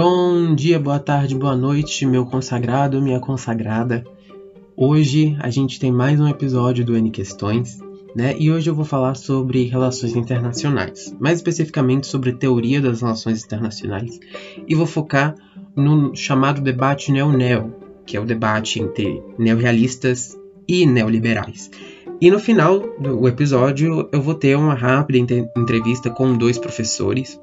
Bom 0.00 0.54
dia, 0.54 0.78
boa 0.78 1.00
tarde, 1.00 1.34
boa 1.34 1.56
noite, 1.56 2.06
meu 2.06 2.24
consagrado, 2.24 3.02
minha 3.02 3.18
consagrada. 3.18 4.04
Hoje 4.76 5.36
a 5.40 5.50
gente 5.50 5.80
tem 5.80 5.90
mais 5.90 6.20
um 6.20 6.28
episódio 6.28 6.84
do 6.84 6.96
N 6.96 7.10
Questões, 7.10 7.80
né? 8.14 8.36
E 8.38 8.48
hoje 8.48 8.70
eu 8.70 8.76
vou 8.76 8.84
falar 8.84 9.16
sobre 9.16 9.64
relações 9.64 10.14
internacionais, 10.14 11.12
mais 11.18 11.38
especificamente 11.38 12.06
sobre 12.06 12.32
teoria 12.32 12.80
das 12.80 13.00
relações 13.00 13.44
internacionais, 13.44 14.20
e 14.68 14.72
vou 14.72 14.86
focar 14.86 15.34
no 15.74 16.14
chamado 16.14 16.60
debate 16.60 17.10
neo-neo, 17.10 17.74
que 18.06 18.16
é 18.16 18.20
o 18.20 18.24
debate 18.24 18.80
entre 18.80 19.20
neorrealistas 19.36 20.38
e 20.68 20.86
neoliberais. 20.86 21.72
E 22.20 22.30
no 22.30 22.38
final 22.38 22.78
do 23.00 23.26
episódio 23.26 24.08
eu 24.12 24.22
vou 24.22 24.34
ter 24.34 24.56
uma 24.56 24.74
rápida 24.74 25.18
entrevista 25.56 26.08
com 26.08 26.36
dois 26.36 26.56
professores, 26.56 27.40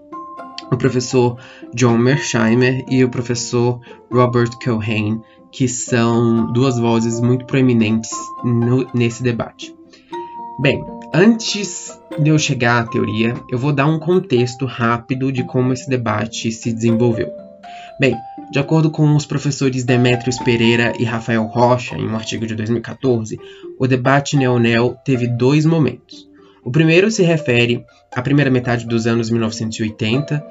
o 0.72 0.78
professor 0.78 1.38
John 1.74 1.98
Mersheimer 1.98 2.86
e 2.90 3.04
o 3.04 3.10
professor 3.10 3.80
Robert 4.12 4.52
Cohen, 4.64 5.22
que 5.52 5.68
são 5.68 6.52
duas 6.52 6.78
vozes 6.78 7.20
muito 7.22 7.46
proeminentes 7.46 8.12
no, 8.44 8.88
nesse 8.94 9.23
debate. 9.23 9.76
Bem, 10.59 10.84
antes 11.14 12.00
de 12.18 12.30
eu 12.30 12.40
chegar 12.40 12.84
à 12.84 12.88
teoria, 12.88 13.34
eu 13.50 13.58
vou 13.58 13.73
dar 13.73 13.88
um 13.88 14.00
contexto 14.00 14.66
rápido 14.66 15.32
de 15.32 15.44
como 15.44 15.73
esse 15.73 15.90
debate 15.90 16.52
se 16.52 16.72
desenvolveu. 16.72 17.30
Bem, 18.00 18.16
de 18.52 18.59
acordo 18.59 18.92
com 18.92 19.16
os 19.16 19.26
professores 19.26 19.84
Demetrios 19.84 20.38
Pereira 20.38 20.94
e 21.00 21.04
Rafael 21.04 21.45
Rocha, 21.45 21.95
em 21.95 22.08
um 22.08 22.16
artigo 22.16 22.45
de 22.45 22.56
2014, 22.56 23.40
o 23.80 23.88
debate 23.88 24.38
neo-neo 24.38 24.95
teve 25.04 25.28
dois 25.28 25.66
momentos. 25.66 26.30
O 26.66 26.72
primeiro 26.72 27.12
se 27.12 27.22
refere 27.22 27.86
à 28.12 28.24
primeira 28.24 28.50
metade 28.50 28.88
dos 28.88 29.06
anos 29.06 29.30
1980, 29.30 30.44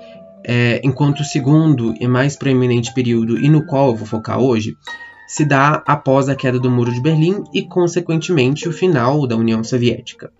é, 0.47 0.81
enquanto 0.85 1.21
o 1.21 1.25
segundo 1.25 1.93
e 1.99 2.07
mais 2.07 2.37
proeminente 2.37 2.95
período, 2.95 3.37
e 3.37 3.49
no 3.49 3.67
qual 3.67 3.89
eu 3.89 3.97
vou 3.97 4.07
focar 4.07 4.39
hoje, 4.39 4.77
se 5.27 5.45
dá 5.45 5.83
após 5.85 6.29
a 6.29 6.37
queda 6.37 6.61
do 6.61 6.71
Muro 6.71 6.93
de 6.93 7.03
Berlim 7.03 7.43
e, 7.53 7.63
consequentemente, 7.63 8.69
o 8.69 8.73
final 8.73 9.27
da 9.27 9.37
União 9.37 9.65
Soviética. 9.65 10.31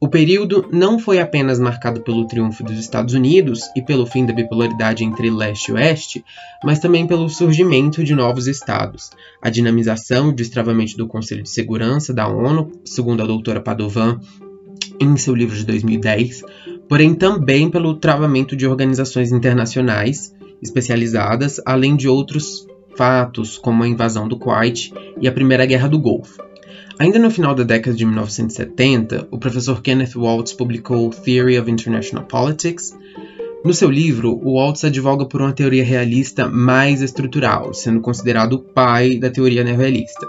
O 0.00 0.08
período 0.08 0.68
não 0.72 0.98
foi 0.98 1.20
apenas 1.20 1.60
marcado 1.60 2.02
pelo 2.02 2.26
triunfo 2.26 2.64
dos 2.64 2.78
Estados 2.78 3.14
Unidos 3.14 3.70
e 3.76 3.80
pelo 3.80 4.04
fim 4.04 4.26
da 4.26 4.34
bipolaridade 4.34 5.04
entre 5.04 5.30
leste 5.30 5.68
e 5.68 5.72
oeste, 5.72 6.24
mas 6.62 6.80
também 6.80 7.06
pelo 7.06 7.28
surgimento 7.28 8.02
de 8.02 8.14
novos 8.14 8.48
estados, 8.48 9.10
a 9.40 9.48
dinamização 9.48 10.26
e 10.26 10.28
o 10.30 10.34
destravamento 10.34 10.96
do 10.96 11.06
Conselho 11.06 11.44
de 11.44 11.50
Segurança 11.50 12.12
da 12.12 12.26
ONU, 12.26 12.72
segundo 12.84 13.22
a 13.22 13.26
doutora 13.26 13.60
Padovan, 13.60 14.20
em 15.12 15.16
seu 15.16 15.34
livro 15.34 15.56
de 15.56 15.64
2010, 15.64 16.42
porém 16.88 17.14
também 17.14 17.70
pelo 17.70 17.94
travamento 17.94 18.56
de 18.56 18.66
organizações 18.66 19.32
internacionais 19.32 20.34
especializadas, 20.62 21.60
além 21.64 21.96
de 21.96 22.08
outros 22.08 22.66
fatos 22.96 23.58
como 23.58 23.82
a 23.82 23.88
invasão 23.88 24.28
do 24.28 24.38
Kuwait 24.38 24.92
e 25.20 25.28
a 25.28 25.32
Primeira 25.32 25.66
Guerra 25.66 25.88
do 25.88 25.98
Golfo. 25.98 26.42
Ainda 26.98 27.18
no 27.18 27.30
final 27.30 27.54
da 27.54 27.64
década 27.64 27.96
de 27.96 28.04
1970, 28.04 29.26
o 29.30 29.38
professor 29.38 29.82
Kenneth 29.82 30.14
Waltz 30.14 30.52
publicou 30.52 31.10
Theory 31.10 31.58
of 31.58 31.68
International 31.68 32.24
Politics. 32.24 32.96
No 33.64 33.74
seu 33.74 33.90
livro, 33.90 34.40
Waltz 34.44 34.84
advoga 34.84 35.26
por 35.26 35.42
uma 35.42 35.52
teoria 35.52 35.84
realista 35.84 36.48
mais 36.48 37.02
estrutural, 37.02 37.74
sendo 37.74 38.00
considerado 38.00 38.52
o 38.54 38.58
pai 38.60 39.18
da 39.18 39.28
teoria 39.28 39.64
neorrealista. 39.64 40.28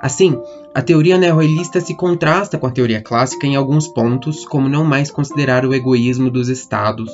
Assim, 0.00 0.36
a 0.74 0.82
teoria 0.82 1.18
neorrealista 1.18 1.80
se 1.80 1.94
contrasta 1.94 2.56
com 2.56 2.66
a 2.66 2.70
teoria 2.70 3.02
clássica 3.02 3.46
em 3.46 3.56
alguns 3.56 3.88
pontos, 3.88 4.44
como 4.44 4.68
não 4.68 4.84
mais 4.84 5.10
considerar 5.10 5.64
o 5.66 5.74
egoísmo 5.74 6.30
dos 6.30 6.48
estados 6.48 7.10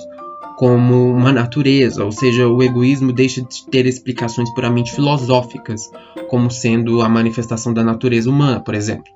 como 0.57 1.11
uma 1.11 1.33
natureza, 1.33 2.03
ou 2.03 2.11
seja, 2.11 2.49
o 2.49 2.62
egoísmo 2.62 3.12
deixa 3.12 3.43
de 3.43 3.67
ter 3.67 3.87
explicações 3.87 4.53
puramente 4.55 4.91
filosóficas, 4.93 5.91
como 6.29 6.51
sendo 6.51 7.03
a 7.03 7.09
manifestação 7.09 7.75
da 7.75 7.84
natureza 7.84 8.31
humana, 8.31 8.59
por 8.59 8.75
exemplo, 8.75 9.12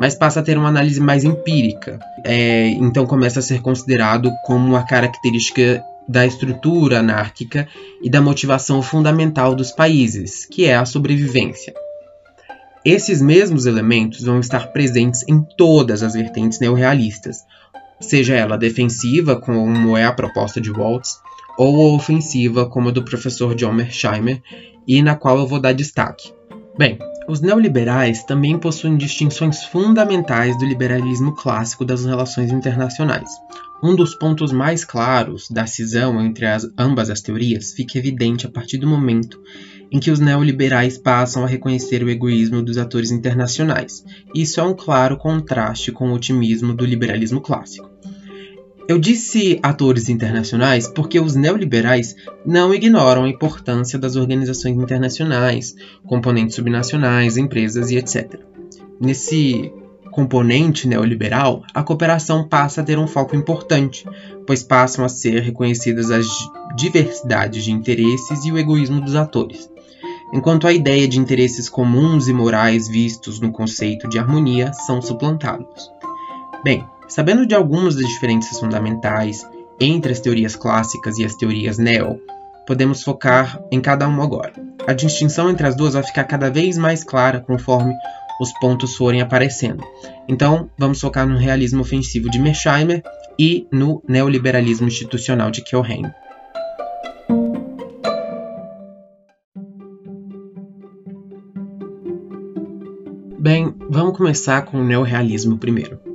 mas 0.00 0.14
passa 0.14 0.40
a 0.40 0.42
ter 0.42 0.56
uma 0.56 0.70
análise 0.70 0.98
mais 0.98 1.24
empírica. 1.24 1.98
É, 2.24 2.68
então 2.68 3.06
começa 3.06 3.40
a 3.40 3.42
ser 3.42 3.60
considerado 3.60 4.30
como 4.46 4.66
uma 4.66 4.82
característica 4.82 5.84
da 6.08 6.26
estrutura 6.26 7.00
anárquica 7.00 7.68
e 8.02 8.08
da 8.08 8.22
motivação 8.22 8.80
fundamental 8.80 9.54
dos 9.54 9.70
países, 9.70 10.46
que 10.46 10.64
é 10.64 10.74
a 10.74 10.86
sobrevivência. 10.86 11.74
Esses 12.84 13.20
mesmos 13.20 13.66
elementos 13.66 14.22
vão 14.22 14.40
estar 14.40 14.68
presentes 14.68 15.24
em 15.28 15.42
todas 15.56 16.02
as 16.02 16.14
vertentes 16.14 16.60
neorrealistas, 16.60 17.44
seja 18.00 18.34
ela 18.34 18.56
defensiva, 18.56 19.40
como 19.40 19.96
é 19.96 20.04
a 20.04 20.12
proposta 20.12 20.60
de 20.60 20.70
Waltz, 20.70 21.20
ou 21.58 21.94
ofensiva, 21.94 22.66
como 22.66 22.88
a 22.88 22.92
do 22.92 23.04
professor 23.04 23.54
John 23.54 23.72
Mersheimer, 23.72 24.40
e 24.86 25.02
na 25.02 25.16
qual 25.16 25.38
eu 25.38 25.46
vou 25.46 25.60
dar 25.60 25.72
destaque. 25.72 26.32
Bem, 26.78 26.98
os 27.28 27.42
neoliberais 27.42 28.24
também 28.24 28.58
possuem 28.58 28.96
distinções 28.96 29.62
fundamentais 29.62 30.58
do 30.58 30.64
liberalismo 30.64 31.34
clássico 31.34 31.84
das 31.84 32.06
relações 32.06 32.50
internacionais. 32.50 33.28
Um 33.82 33.94
dos 33.94 34.14
pontos 34.14 34.50
mais 34.50 34.82
claros 34.82 35.46
da 35.50 35.66
cisão 35.66 36.20
entre 36.24 36.46
as, 36.46 36.66
ambas 36.76 37.10
as 37.10 37.20
teorias 37.20 37.72
fica 37.72 37.98
evidente 37.98 38.46
a 38.46 38.50
partir 38.50 38.78
do 38.78 38.86
momento 38.86 39.38
em 39.92 40.00
que 40.00 40.10
os 40.10 40.18
neoliberais 40.18 40.96
passam 40.96 41.44
a 41.44 41.46
reconhecer 41.46 42.02
o 42.02 42.10
egoísmo 42.10 42.62
dos 42.62 42.78
atores 42.78 43.10
internacionais. 43.10 44.04
Isso 44.34 44.58
é 44.58 44.62
um 44.62 44.74
claro 44.74 45.16
contraste 45.18 45.92
com 45.92 46.10
o 46.10 46.14
otimismo 46.14 46.74
do 46.74 46.84
liberalismo 46.84 47.42
clássico. 47.42 47.90
Eu 48.88 48.98
disse 48.98 49.60
atores 49.62 50.08
internacionais 50.08 50.88
porque 50.88 51.20
os 51.20 51.34
neoliberais 51.34 52.16
não 52.44 52.72
ignoram 52.72 53.24
a 53.24 53.28
importância 53.28 53.98
das 53.98 54.16
organizações 54.16 54.78
internacionais, 54.78 55.76
componentes 56.06 56.56
subnacionais, 56.56 57.36
empresas 57.36 57.90
e 57.90 57.98
etc. 57.98 58.40
Nesse 58.98 59.70
componente 60.10 60.88
neoliberal, 60.88 61.62
a 61.74 61.82
cooperação 61.82 62.48
passa 62.48 62.80
a 62.80 62.84
ter 62.84 62.98
um 62.98 63.06
foco 63.06 63.36
importante, 63.36 64.06
pois 64.46 64.62
passam 64.62 65.04
a 65.04 65.08
ser 65.08 65.42
reconhecidas 65.42 66.10
as 66.10 66.26
diversidades 66.74 67.64
de 67.64 67.70
interesses 67.70 68.46
e 68.46 68.50
o 68.50 68.58
egoísmo 68.58 69.02
dos 69.02 69.14
atores 69.14 69.68
enquanto 70.32 70.66
a 70.66 70.72
ideia 70.72 71.08
de 71.08 71.18
interesses 71.18 71.68
comuns 71.68 72.28
e 72.28 72.32
morais 72.32 72.88
vistos 72.88 73.40
no 73.40 73.50
conceito 73.50 74.08
de 74.08 74.18
harmonia 74.18 74.72
são 74.72 75.00
suplantados. 75.00 75.90
Bem, 76.62 76.84
sabendo 77.08 77.46
de 77.46 77.54
algumas 77.54 77.96
das 77.96 78.06
diferenças 78.06 78.60
fundamentais 78.60 79.48
entre 79.80 80.12
as 80.12 80.20
teorias 80.20 80.54
clássicas 80.54 81.18
e 81.18 81.24
as 81.24 81.34
teorias 81.34 81.78
neo, 81.78 82.20
podemos 82.66 83.02
focar 83.02 83.60
em 83.72 83.80
cada 83.80 84.06
uma 84.06 84.22
agora. 84.22 84.52
A 84.86 84.92
distinção 84.92 85.50
entre 85.50 85.66
as 85.66 85.74
duas 85.74 85.94
vai 85.94 86.02
ficar 86.02 86.24
cada 86.24 86.50
vez 86.50 86.76
mais 86.76 87.02
clara 87.02 87.40
conforme 87.40 87.94
os 88.40 88.52
pontos 88.60 88.94
forem 88.94 89.20
aparecendo. 89.20 89.82
Então, 90.28 90.70
vamos 90.78 91.00
focar 91.00 91.26
no 91.26 91.38
realismo 91.38 91.80
ofensivo 91.80 92.30
de 92.30 92.38
Mersheimer 92.38 93.02
e 93.38 93.66
no 93.72 94.02
neoliberalismo 94.06 94.86
institucional 94.86 95.50
de 95.50 95.62
Keohane. 95.62 96.12
Bem, 103.38 103.74
vamos 103.88 104.16
começar 104.16 104.62
com 104.62 104.78
o 104.78 104.84
neorrealismo 104.84 105.56
primeiro. 105.56 106.07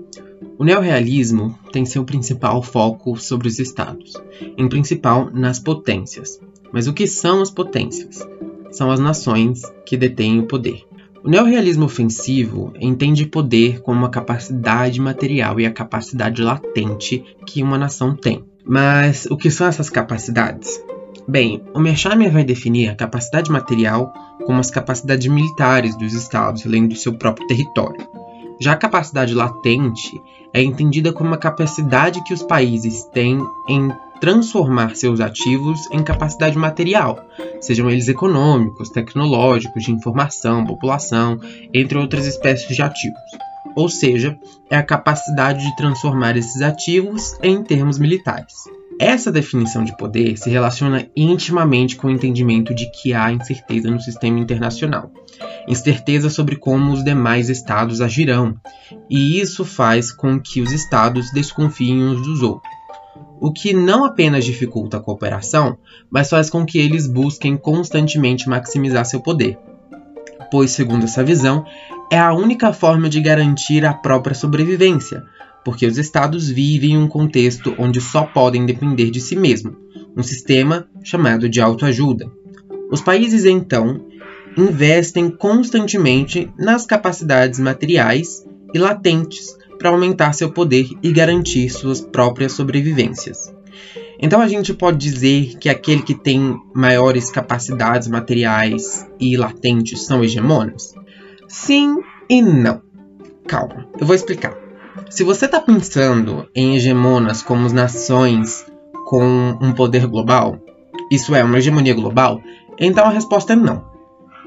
O 0.64 0.66
neorrealismo 0.66 1.60
tem 1.74 1.86
seu 1.86 2.06
principal 2.06 2.64
foco 2.64 3.18
sobre 3.18 3.50
os 3.50 3.60
estados, 3.60 4.14
em 4.58 4.70
principal 4.70 5.30
nas 5.30 5.60
potências. 5.60 6.40
Mas 6.72 6.88
o 6.88 6.94
que 6.94 7.06
são 7.06 7.42
as 7.42 7.52
potências? 7.52 8.26
São 8.72 8.90
as 8.90 8.98
nações 8.98 9.64
que 9.86 9.98
detêm 9.98 10.40
o 10.40 10.48
poder. 10.48 10.86
O 11.22 11.30
neorrealismo 11.30 11.84
ofensivo 11.84 12.72
entende 12.80 13.26
poder 13.26 13.82
como 13.82 14.06
a 14.06 14.10
capacidade 14.10 15.02
material 15.02 15.60
e 15.60 15.66
a 15.66 15.72
capacidade 15.72 16.42
latente 16.42 17.26
que 17.46 17.62
uma 17.62 17.78
nação 17.78 18.16
tem. 18.16 18.46
Mas 18.66 19.26
o 19.26 19.36
que 19.36 19.52
são 19.52 19.68
essas 19.68 19.90
capacidades? 19.90 20.82
Bem, 21.28 21.62
o 21.74 21.80
Mersheimer 21.80 22.32
vai 22.32 22.46
definir 22.46 22.88
a 22.88 22.96
capacidade 22.96 23.52
material 23.52 24.14
como 24.46 24.62
as 24.62 24.72
capacidades 24.72 25.28
militares 25.28 25.98
dos 25.98 26.14
estados, 26.14 26.66
além 26.66 26.88
do 26.88 26.96
seu 26.96 27.12
próprio 27.16 27.48
território. 27.48 28.23
Já 28.64 28.72
a 28.72 28.78
capacidade 28.78 29.34
latente 29.34 30.22
é 30.54 30.64
entendida 30.64 31.12
como 31.12 31.34
a 31.34 31.38
capacidade 31.38 32.24
que 32.24 32.34
os 32.34 32.42
países 32.42 33.04
têm 33.04 33.46
em 33.68 33.92
transformar 34.22 34.96
seus 34.96 35.20
ativos 35.20 35.82
em 35.92 36.02
capacidade 36.02 36.58
material, 36.58 37.20
sejam 37.60 37.90
eles 37.90 38.08
econômicos, 38.08 38.90
tecnológicos, 38.90 39.84
de 39.84 39.92
informação, 39.92 40.66
população, 40.66 41.42
entre 41.74 41.98
outras 41.98 42.26
espécies 42.26 42.74
de 42.74 42.82
ativos. 42.82 43.20
Ou 43.76 43.90
seja, 43.90 44.40
é 44.70 44.78
a 44.78 44.84
capacidade 44.84 45.62
de 45.62 45.76
transformar 45.76 46.38
esses 46.38 46.62
ativos 46.62 47.38
em 47.44 47.62
termos 47.62 48.00
militares. 48.00 48.54
Essa 49.00 49.32
definição 49.32 49.84
de 49.84 49.96
poder 49.98 50.38
se 50.38 50.50
relaciona 50.50 51.08
intimamente 51.16 51.96
com 51.96 52.08
o 52.08 52.12
entendimento 52.12 52.74
de 52.74 52.90
que 52.92 53.14
há 53.14 53.32
incerteza 53.32 53.90
no 53.90 54.00
sistema 54.00 54.40
internacional, 54.40 55.12
incerteza 55.68 56.30
sobre 56.30 56.56
como 56.56 56.92
os 56.92 57.04
demais 57.04 57.50
estados 57.50 58.02
agirão, 58.02 58.56
e 59.10 59.40
isso 59.40 59.66
faz 59.66 60.12
com 60.12 60.40
que 60.40 60.62
os 60.62 60.72
estados 60.72 61.32
desconfiem 61.32 62.04
uns 62.04 62.22
dos 62.22 62.42
outros. 62.42 62.72
o 63.40 63.52
que 63.52 63.74
não 63.74 64.06
apenas 64.06 64.46
dificulta 64.46 64.98
a 64.98 65.00
cooperação, 65.02 65.78
mas 66.10 66.30
faz 66.30 66.50
com 66.50 66.66
que 66.66 66.78
eles 66.78 67.08
busquem 67.08 67.58
constantemente 67.58 68.48
maximizar 68.48 69.06
seu 69.06 69.20
poder. 69.20 69.58
Pois, 70.50 70.72
segundo 70.72 71.04
essa 71.04 71.24
visão, 71.24 71.66
é 72.12 72.18
a 72.18 72.34
única 72.34 72.72
forma 72.72 73.10
de 73.10 73.20
garantir 73.20 73.86
a 73.86 73.94
própria 73.94 74.36
sobrevivência, 74.36 75.24
porque 75.64 75.86
os 75.86 75.98
estados 75.98 76.50
vivem 76.50 76.92
em 76.92 76.98
um 76.98 77.08
contexto 77.08 77.76
onde 77.78 78.02
só 78.02 78.24
podem 78.24 78.66
depender 78.66 79.10
de 79.10 79.22
si 79.22 79.36
mesmo, 79.36 79.76
um 80.16 80.24
sistema 80.24 80.88
chamado 81.04 81.50
de 81.50 81.62
autoajuda. 81.62 82.30
Os 82.92 83.02
países, 83.02 83.46
então, 83.46 84.06
investem 84.58 85.30
constantemente 85.30 86.52
nas 86.58 86.86
capacidades 86.86 87.60
materiais 87.60 88.46
e 88.74 88.80
latentes 88.80 89.58
para 89.80 89.90
aumentar 89.90 90.34
seu 90.34 90.52
poder 90.52 90.88
e 91.02 91.12
garantir 91.12 91.70
suas 91.70 92.00
próprias 92.00 92.54
sobrevivências. 92.54 93.54
Então 94.20 94.40
a 94.40 94.48
gente 94.48 94.74
pode 94.74 94.98
dizer 94.98 95.58
que 95.58 95.68
aquele 95.68 96.02
que 96.02 96.16
tem 96.16 96.58
maiores 96.74 97.30
capacidades 97.30 98.08
materiais 98.08 99.06
e 99.20 99.36
latentes 99.36 100.06
são 100.06 100.24
hegemonas? 100.24 100.94
Sim 101.48 101.98
e 102.30 102.42
não. 102.42 102.82
Calma, 103.48 103.88
eu 104.00 104.08
vou 104.08 104.16
explicar. 104.16 104.63
Se 105.10 105.24
você 105.24 105.46
está 105.46 105.60
pensando 105.60 106.48
em 106.56 106.76
hegemonas 106.76 107.42
como 107.42 107.68
nações 107.70 108.66
com 109.06 109.58
um 109.62 109.74
poder 109.74 110.08
global, 110.08 110.58
isso 111.12 111.36
é 111.36 111.44
uma 111.44 111.58
hegemonia 111.58 111.94
global, 111.94 112.42
então 112.80 113.06
a 113.06 113.10
resposta 113.10 113.54
é 113.54 113.56
não 113.56 113.94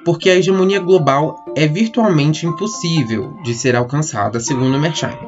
porque 0.06 0.31
a 0.31 0.37
hegemonia 0.37 0.78
global 0.78 1.44
é 1.56 1.66
virtualmente 1.66 2.46
impossível 2.46 3.37
de 3.43 3.52
ser 3.52 3.75
alcançada, 3.75 4.38
segundo 4.38 4.78
Mersheim. 4.78 5.19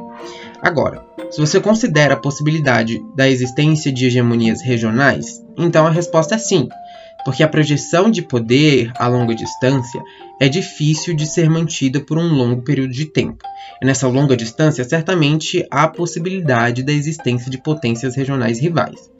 Agora, 0.62 1.04
se 1.32 1.40
você 1.40 1.60
considera 1.60 2.14
a 2.14 2.16
possibilidade 2.16 3.04
da 3.16 3.28
existência 3.28 3.92
de 3.92 4.06
hegemonias 4.06 4.62
regionais, 4.62 5.44
então 5.56 5.84
a 5.84 5.90
resposta 5.90 6.36
é 6.36 6.38
sim, 6.38 6.68
porque 7.28 7.42
a 7.42 7.48
projeção 7.48 8.10
de 8.10 8.22
poder 8.22 8.90
a 8.96 9.06
longa 9.06 9.34
distância 9.34 10.02
é 10.40 10.48
difícil 10.48 11.14
de 11.14 11.26
ser 11.26 11.50
mantida 11.50 12.00
por 12.00 12.16
um 12.16 12.26
longo 12.26 12.62
período 12.62 12.94
de 12.94 13.04
tempo. 13.04 13.44
E 13.82 13.84
nessa 13.84 14.08
longa 14.08 14.34
distância, 14.34 14.82
certamente 14.82 15.62
há 15.70 15.82
a 15.82 15.88
possibilidade 15.88 16.82
da 16.82 16.90
existência 16.90 17.50
de 17.50 17.58
potências 17.58 18.16
regionais 18.16 18.58
rivais. 18.58 19.10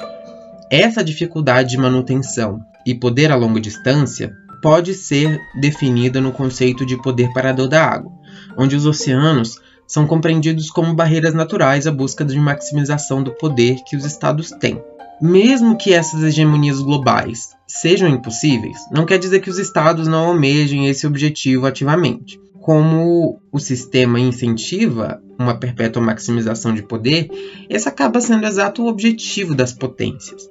Essa 0.70 1.04
dificuldade 1.04 1.68
de 1.68 1.76
manutenção 1.76 2.62
e 2.86 2.94
poder 2.94 3.30
a 3.30 3.36
longa 3.36 3.60
distância 3.60 4.32
pode 4.62 4.94
ser 4.94 5.38
definida 5.60 6.18
no 6.18 6.32
conceito 6.32 6.86
de 6.86 6.96
poder 7.02 7.30
parador 7.34 7.68
da 7.68 7.84
água, 7.84 8.10
onde 8.56 8.74
os 8.74 8.86
oceanos 8.86 9.60
são 9.86 10.06
compreendidos 10.06 10.70
como 10.70 10.94
barreiras 10.94 11.34
naturais 11.34 11.86
à 11.86 11.92
busca 11.92 12.24
de 12.24 12.38
maximização 12.38 13.22
do 13.22 13.32
poder 13.32 13.76
que 13.86 13.98
os 13.98 14.06
estados 14.06 14.48
têm. 14.52 14.82
Mesmo 15.20 15.76
que 15.76 15.92
essas 15.92 16.22
hegemonias 16.22 16.80
globais 16.80 17.56
sejam 17.66 18.08
impossíveis, 18.08 18.78
não 18.92 19.04
quer 19.04 19.18
dizer 19.18 19.40
que 19.40 19.50
os 19.50 19.58
estados 19.58 20.06
não 20.06 20.28
almejem 20.28 20.86
esse 20.86 21.06
objetivo 21.06 21.66
ativamente. 21.66 22.40
Como 22.60 23.40
o 23.50 23.58
sistema 23.58 24.20
incentiva 24.20 25.22
uma 25.38 25.54
perpétua 25.54 26.02
maximização 26.02 26.74
de 26.74 26.82
poder, 26.82 27.28
esse 27.68 27.88
acaba 27.88 28.20
sendo 28.20 28.46
exato 28.46 28.82
o 28.82 28.88
objetivo 28.88 29.54
das 29.54 29.72
potências. 29.72 30.50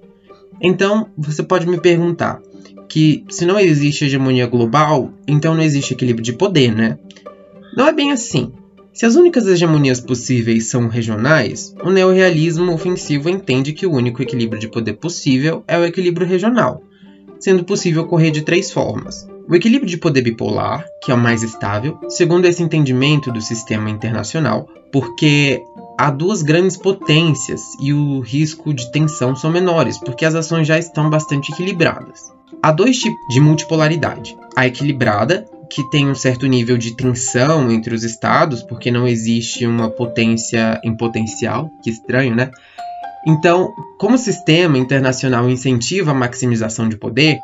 Então, 0.61 1.09
você 1.17 1.43
pode 1.43 1.67
me 1.67 1.79
perguntar: 1.79 2.41
que 2.87 3.23
se 3.29 3.45
não 3.45 3.59
existe 3.59 4.05
hegemonia 4.05 4.47
global, 4.47 5.11
então 5.27 5.53
não 5.53 5.61
existe 5.61 5.93
equilíbrio 5.93 6.23
de 6.23 6.33
poder, 6.33 6.73
né? 6.73 6.97
Não 7.75 7.87
é 7.87 7.93
bem 7.93 8.11
assim. 8.11 8.51
Se 8.97 9.05
as 9.05 9.15
únicas 9.15 9.45
hegemonias 9.45 10.01
possíveis 10.01 10.71
são 10.71 10.87
regionais, 10.87 11.71
o 11.83 11.91
neorrealismo 11.91 12.73
ofensivo 12.73 13.29
entende 13.29 13.71
que 13.71 13.85
o 13.85 13.93
único 13.93 14.23
equilíbrio 14.23 14.59
de 14.59 14.67
poder 14.67 14.93
possível 14.93 15.63
é 15.67 15.77
o 15.77 15.85
equilíbrio 15.85 16.25
regional, 16.25 16.81
sendo 17.39 17.63
possível 17.63 18.01
ocorrer 18.01 18.31
de 18.31 18.41
três 18.41 18.71
formas. 18.71 19.29
O 19.47 19.53
equilíbrio 19.53 19.87
de 19.87 19.99
poder 19.99 20.23
bipolar, 20.23 20.83
que 21.03 21.11
é 21.11 21.13
o 21.13 21.17
mais 21.17 21.43
estável, 21.43 21.99
segundo 22.09 22.45
esse 22.45 22.63
entendimento 22.63 23.31
do 23.31 23.39
sistema 23.39 23.87
internacional, 23.87 24.67
porque 24.91 25.61
há 25.95 26.09
duas 26.09 26.41
grandes 26.41 26.75
potências 26.75 27.61
e 27.79 27.93
o 27.93 28.19
risco 28.19 28.73
de 28.73 28.91
tensão 28.91 29.35
são 29.35 29.51
menores, 29.51 29.99
porque 29.99 30.25
as 30.25 30.33
ações 30.33 30.65
já 30.65 30.79
estão 30.79 31.07
bastante 31.07 31.51
equilibradas. 31.51 32.33
Há 32.63 32.71
dois 32.71 32.97
tipos 32.97 33.19
de 33.29 33.39
multipolaridade: 33.39 34.35
a 34.55 34.65
equilibrada, 34.65 35.45
que 35.69 35.89
tem 35.89 36.07
um 36.09 36.15
certo 36.15 36.45
nível 36.45 36.77
de 36.77 36.95
tensão 36.95 37.71
entre 37.71 37.93
os 37.93 38.03
estados, 38.03 38.63
porque 38.63 38.91
não 38.91 39.07
existe 39.07 39.65
uma 39.65 39.89
potência 39.89 40.79
em 40.83 40.95
potencial, 40.95 41.69
que 41.83 41.89
estranho, 41.89 42.35
né? 42.35 42.51
Então, 43.25 43.73
como 43.99 44.15
o 44.15 44.19
sistema 44.19 44.77
internacional 44.77 45.49
incentiva 45.49 46.11
a 46.11 46.13
maximização 46.13 46.87
de 46.87 46.97
poder, 46.97 47.39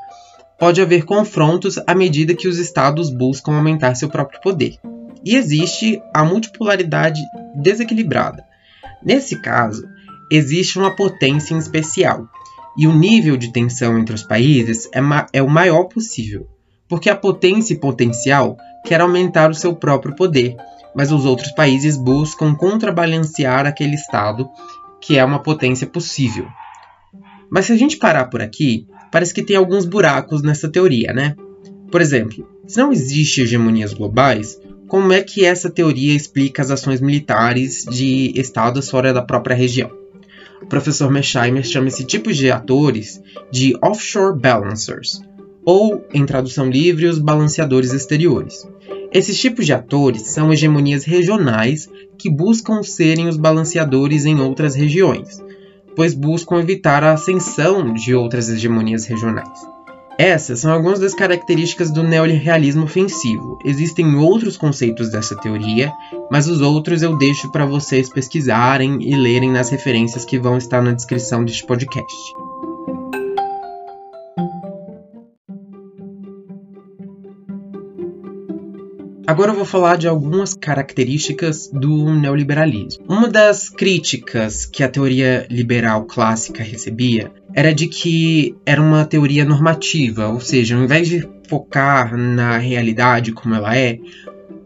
pode 0.57 0.81
haver 0.81 1.03
confrontos 1.03 1.77
à 1.85 1.93
medida 1.93 2.35
que 2.35 2.47
os 2.47 2.57
estados 2.57 3.09
buscam 3.09 3.53
aumentar 3.53 3.95
seu 3.95 4.07
próprio 4.09 4.39
poder. 4.39 4.77
E 5.25 5.35
existe 5.35 6.01
a 6.13 6.23
multipolaridade 6.23 7.21
desequilibrada. 7.55 8.45
Nesse 9.03 9.35
caso, 9.35 9.87
existe 10.31 10.79
uma 10.79 10.95
potência 10.95 11.53
em 11.53 11.57
especial, 11.57 12.27
e 12.77 12.87
o 12.87 12.93
nível 12.93 13.37
de 13.37 13.51
tensão 13.51 13.99
entre 13.99 14.15
os 14.15 14.23
países 14.23 14.89
é, 14.93 14.99
é 15.33 15.43
o 15.43 15.49
maior 15.49 15.83
possível, 15.85 16.47
porque 16.87 17.09
a 17.09 17.15
potência 17.15 17.73
e 17.73 17.79
potencial 17.79 18.57
quer 18.85 19.01
aumentar 19.01 19.49
o 19.49 19.55
seu 19.55 19.75
próprio 19.75 20.15
poder, 20.15 20.55
mas 20.95 21.11
os 21.11 21.25
outros 21.25 21.51
países 21.51 21.97
buscam 21.97 22.53
contrabalancear 22.55 23.65
aquele 23.65 23.95
Estado 23.95 24.49
que 25.01 25.17
é 25.17 25.25
uma 25.25 25.39
potência 25.39 25.85
possível. 25.85 26.47
Mas 27.49 27.65
se 27.65 27.73
a 27.73 27.77
gente 27.77 27.97
parar 27.97 28.25
por 28.25 28.41
aqui, 28.41 28.87
parece 29.11 29.33
que 29.33 29.43
tem 29.43 29.55
alguns 29.55 29.85
buracos 29.85 30.41
nessa 30.41 30.69
teoria, 30.69 31.13
né? 31.13 31.35
Por 31.91 32.01
exemplo, 32.01 32.47
se 32.65 32.79
não 32.79 32.91
existe 32.91 33.41
hegemonias 33.41 33.93
globais, 33.93 34.59
como 34.87 35.11
é 35.11 35.21
que 35.21 35.45
essa 35.45 35.69
teoria 35.69 36.15
explica 36.15 36.61
as 36.61 36.71
ações 36.71 37.01
militares 37.01 37.83
de 37.83 38.31
estados 38.39 38.89
fora 38.89 39.13
da 39.13 39.21
própria 39.21 39.55
região? 39.55 39.91
O 40.61 40.65
professor 40.65 41.11
Mesheimer 41.11 41.63
chama 41.63 41.89
esse 41.89 42.05
tipo 42.05 42.31
de 42.31 42.49
atores 42.49 43.21
de 43.51 43.77
offshore 43.83 44.39
balancers, 44.39 45.21
ou, 45.65 46.05
em 46.13 46.25
tradução 46.25 46.69
livre, 46.69 47.07
os 47.07 47.19
balanceadores 47.19 47.93
exteriores. 47.93 48.67
Esses 49.11 49.39
tipos 49.39 49.65
de 49.65 49.73
atores 49.73 50.23
são 50.23 50.51
hegemonias 50.51 51.05
regionais 51.05 51.89
que 52.17 52.29
buscam 52.29 52.81
serem 52.83 53.27
os 53.27 53.37
balanceadores 53.37 54.25
em 54.25 54.39
outras 54.39 54.75
regiões, 54.75 55.43
pois 55.95 56.13
buscam 56.13 56.59
evitar 56.59 57.03
a 57.03 57.13
ascensão 57.13 57.93
de 57.93 58.15
outras 58.15 58.49
hegemonias 58.49 59.05
regionais. 59.05 59.73
Essas 60.17 60.59
são 60.59 60.71
algumas 60.71 60.99
das 60.99 61.13
características 61.13 61.89
do 61.89 62.03
neorrealismo 62.03 62.83
ofensivo. 62.83 63.57
Existem 63.65 64.15
outros 64.15 64.55
conceitos 64.55 65.09
dessa 65.09 65.35
teoria, 65.35 65.91
mas 66.31 66.47
os 66.47 66.61
outros 66.61 67.01
eu 67.01 67.17
deixo 67.17 67.51
para 67.51 67.65
vocês 67.65 68.09
pesquisarem 68.09 68.99
e 69.01 69.15
lerem 69.15 69.51
nas 69.51 69.69
referências 69.69 70.23
que 70.23 70.37
vão 70.37 70.57
estar 70.57 70.83
na 70.83 70.91
descrição 70.91 71.43
deste 71.43 71.65
podcast. 71.65 72.13
Agora 79.25 79.51
eu 79.51 79.55
vou 79.55 79.65
falar 79.65 79.97
de 79.97 80.05
algumas 80.05 80.53
características 80.53 81.69
do 81.71 82.13
neoliberalismo. 82.13 83.05
Uma 83.07 83.29
das 83.29 83.69
críticas 83.69 84.65
que 84.65 84.83
a 84.83 84.89
teoria 84.89 85.47
liberal 85.49 86.03
clássica 86.03 86.61
recebia 86.61 87.31
era 87.53 87.73
de 87.73 87.87
que 87.87 88.53
era 88.65 88.81
uma 88.81 89.05
teoria 89.05 89.45
normativa, 89.45 90.27
ou 90.27 90.41
seja, 90.41 90.75
ao 90.75 90.83
invés 90.83 91.07
de 91.07 91.25
focar 91.47 92.17
na 92.17 92.57
realidade 92.57 93.31
como 93.31 93.55
ela 93.55 93.77
é, 93.77 93.97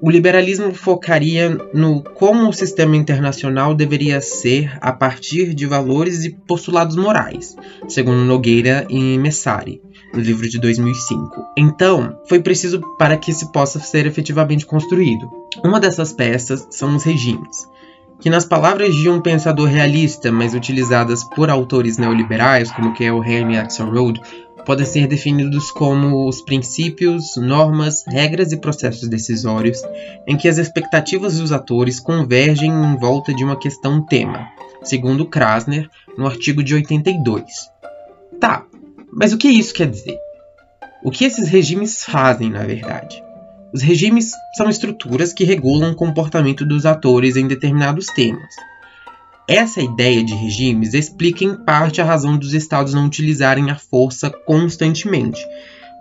o 0.02 0.10
liberalismo 0.10 0.74
focaria 0.74 1.50
no 1.74 2.02
como 2.02 2.50
o 2.50 2.54
sistema 2.54 2.96
internacional 2.96 3.76
deveria 3.76 4.22
ser 4.22 4.76
a 4.82 4.92
partir 4.92 5.54
de 5.54 5.66
valores 5.68 6.26
e 6.26 6.32
postulados 6.32 6.96
morais, 6.96 7.56
segundo 7.88 8.26
Nogueira 8.26 8.88
e 8.90 9.18
Messari 9.20 9.82
no 10.14 10.20
livro 10.20 10.48
de 10.50 10.60
2005. 10.60 11.46
Então, 11.58 12.18
foi 12.28 12.40
preciso 12.40 12.82
para 12.98 13.18
que 13.18 13.34
se 13.34 13.52
possa 13.52 13.80
ser 13.80 14.06
efetivamente 14.06 14.66
construído. 14.66 15.30
Uma 15.64 15.80
dessas 15.80 16.14
peças 16.14 16.68
são 16.72 16.96
os 16.96 17.04
regimes, 17.04 17.68
que 18.20 18.30
nas 18.30 18.46
palavras 18.46 18.96
de 18.96 19.10
um 19.10 19.22
pensador 19.22 19.68
realista, 19.68 20.32
mas 20.32 20.54
utilizadas 20.54 21.24
por 21.24 21.50
autores 21.50 21.98
neoliberais, 21.98 22.72
como 22.72 22.94
que 22.94 23.04
é 23.04 23.12
o 23.12 23.24
Henry 23.24 23.58
Axelrod, 23.58 24.20
podem 24.68 24.86
ser 24.86 25.08
definidos 25.08 25.72
como 25.72 26.28
os 26.28 26.42
princípios, 26.42 27.38
normas, 27.38 28.04
regras 28.06 28.52
e 28.52 28.58
processos 28.58 29.08
decisórios 29.08 29.82
em 30.28 30.36
que 30.36 30.50
as 30.50 30.58
expectativas 30.58 31.40
dos 31.40 31.54
atores 31.54 32.02
convergem 32.02 32.70
em 32.70 32.98
volta 32.98 33.34
de 33.34 33.46
uma 33.46 33.56
questão 33.56 34.06
tema, 34.06 34.46
segundo 34.84 35.26
Krasner, 35.26 35.90
no 36.18 36.28
artigo 36.28 36.62
de 36.62 36.76
82. 36.76 37.46
Tá, 38.42 38.66
mas 39.12 39.34
o 39.34 39.38
que 39.38 39.48
isso 39.48 39.74
quer 39.74 39.90
dizer? 39.90 40.18
O 41.04 41.12
que 41.12 41.26
esses 41.26 41.48
regimes 41.48 42.04
fazem, 42.04 42.50
na 42.50 42.64
verdade? 42.64 43.24
Os 43.74 43.82
regimes 43.82 44.32
são 44.56 44.70
estruturas 44.70 45.34
que 45.34 45.44
regulam 45.44 45.92
o 45.92 45.96
comportamento 45.96 46.66
dos 46.66 46.86
atores 46.86 47.36
em 47.36 47.48
determinados 47.48 48.08
temas. 48.08 48.54
essa 49.48 49.82
ideia 49.82 50.24
de 50.24 50.34
regimes 50.34 50.94
explica 50.94 51.46
em 51.46 51.56
parte 51.56 52.02
a 52.02 52.06
razão 52.06 52.38
dos 52.38 52.54
estados 52.54 52.94
não 52.94 53.06
utilizarem 53.06 53.72
a 53.72 53.76
força 53.76 54.30
constantemente, 54.30 55.40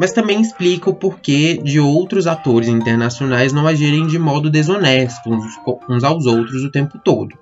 mas 0.01 0.13
também 0.13 0.41
explica 0.41 0.91
o 0.91 0.95
porquê 0.95 1.57
de 1.63 1.79
outros 1.79 2.27
atores 2.27 2.69
internacionais 2.69 3.53
não 3.53 3.67
agirem 3.67 4.07
de 4.07 4.19
modo 4.19 4.51
desonesto 4.51 5.31
uns 5.89 6.03
aos 6.03 6.27
outros 6.27 6.65
o 6.65 6.71
tempo 6.71 6.99
todo. 6.99 7.39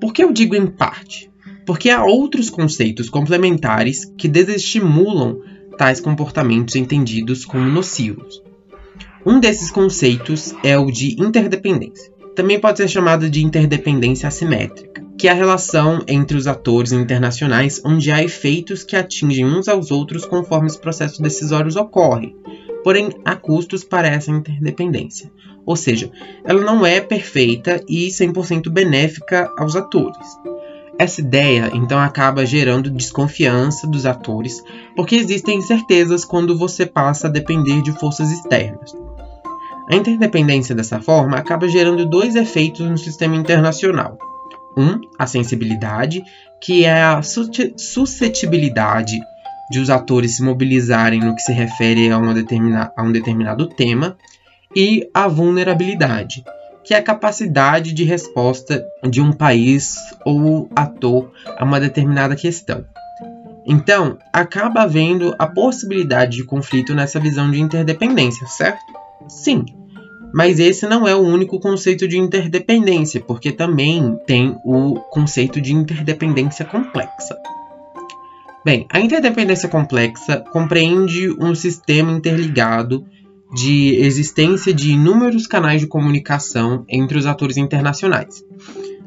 Por 0.00 0.12
que 0.12 0.24
eu 0.24 0.32
digo 0.32 0.54
em 0.54 0.66
parte? 0.66 1.30
Porque 1.66 1.90
há 1.90 2.04
outros 2.04 2.48
conceitos 2.48 3.10
complementares 3.10 4.04
que 4.16 4.28
desestimulam 4.28 5.40
tais 5.76 6.00
comportamentos 6.00 6.76
entendidos 6.76 7.44
como 7.44 7.64
nocivos. 7.64 8.42
Um 9.24 9.40
desses 9.40 9.70
conceitos 9.70 10.54
é 10.62 10.78
o 10.78 10.90
de 10.90 11.20
interdependência. 11.20 12.12
Também 12.36 12.60
pode 12.60 12.78
ser 12.78 12.88
chamado 12.88 13.28
de 13.28 13.44
interdependência 13.44 14.28
assimétrica, 14.28 15.02
que 15.18 15.26
é 15.26 15.30
a 15.30 15.34
relação 15.34 16.04
entre 16.06 16.36
os 16.36 16.46
atores 16.46 16.92
internacionais 16.92 17.82
onde 17.84 18.12
há 18.12 18.22
efeitos 18.22 18.84
que 18.84 18.94
atingem 18.94 19.44
uns 19.44 19.68
aos 19.68 19.90
outros 19.90 20.24
conforme 20.24 20.68
os 20.68 20.76
processos 20.76 21.18
decisórios 21.18 21.74
ocorrem, 21.74 22.36
porém 22.84 23.08
a 23.24 23.34
custos 23.34 23.82
para 23.82 24.06
essa 24.06 24.30
interdependência. 24.30 25.32
Ou 25.64 25.74
seja, 25.74 26.10
ela 26.44 26.62
não 26.62 26.86
é 26.86 27.00
perfeita 27.00 27.82
e 27.88 28.06
100% 28.06 28.70
benéfica 28.70 29.50
aos 29.58 29.74
atores. 29.74 30.38
Essa 30.98 31.20
ideia 31.20 31.70
então 31.74 31.98
acaba 31.98 32.46
gerando 32.46 32.90
desconfiança 32.90 33.86
dos 33.86 34.06
atores, 34.06 34.62
porque 34.94 35.16
existem 35.16 35.58
incertezas 35.58 36.24
quando 36.24 36.56
você 36.56 36.86
passa 36.86 37.26
a 37.26 37.30
depender 37.30 37.82
de 37.82 37.92
forças 37.92 38.30
externas. 38.30 38.94
A 39.88 39.94
interdependência 39.94 40.74
dessa 40.74 41.00
forma 41.00 41.36
acaba 41.36 41.68
gerando 41.68 42.06
dois 42.06 42.34
efeitos 42.34 42.88
no 42.88 42.98
sistema 42.98 43.36
internacional. 43.36 44.18
Um, 44.76 45.00
a 45.18 45.26
sensibilidade, 45.26 46.22
que 46.60 46.84
é 46.84 47.02
a 47.02 47.20
suscetibilidade 47.22 49.18
de 49.70 49.78
os 49.78 49.90
atores 49.90 50.36
se 50.36 50.42
mobilizarem 50.42 51.20
no 51.20 51.34
que 51.34 51.42
se 51.42 51.52
refere 51.52 52.10
a, 52.10 52.16
a 52.16 53.02
um 53.02 53.12
determinado 53.12 53.66
tema, 53.68 54.16
e 54.74 55.08
a 55.14 55.28
vulnerabilidade, 55.28 56.44
que 56.86 56.94
é 56.94 56.98
a 56.98 57.02
capacidade 57.02 57.92
de 57.92 58.04
resposta 58.04 58.86
de 59.10 59.20
um 59.20 59.32
país 59.32 59.96
ou 60.24 60.70
ator 60.74 61.32
a 61.58 61.64
uma 61.64 61.80
determinada 61.80 62.36
questão. 62.36 62.84
Então, 63.66 64.16
acaba 64.32 64.82
havendo 64.82 65.34
a 65.36 65.48
possibilidade 65.48 66.36
de 66.36 66.44
conflito 66.44 66.94
nessa 66.94 67.18
visão 67.18 67.50
de 67.50 67.60
interdependência, 67.60 68.46
certo? 68.46 68.80
Sim, 69.26 69.64
mas 70.32 70.60
esse 70.60 70.86
não 70.86 71.08
é 71.08 71.14
o 71.16 71.26
único 71.26 71.58
conceito 71.58 72.06
de 72.06 72.18
interdependência, 72.18 73.20
porque 73.20 73.50
também 73.50 74.16
tem 74.24 74.56
o 74.64 74.94
conceito 75.10 75.60
de 75.60 75.74
interdependência 75.74 76.64
complexa. 76.64 77.36
Bem, 78.64 78.86
a 78.92 79.00
interdependência 79.00 79.68
complexa 79.68 80.44
compreende 80.52 81.30
um 81.40 81.54
sistema 81.54 82.12
interligado 82.12 83.04
de 83.54 83.96
existência 83.96 84.72
de 84.72 84.92
inúmeros 84.92 85.46
canais 85.46 85.80
de 85.80 85.86
comunicação 85.86 86.84
entre 86.88 87.18
os 87.18 87.26
atores 87.26 87.56
internacionais. 87.56 88.44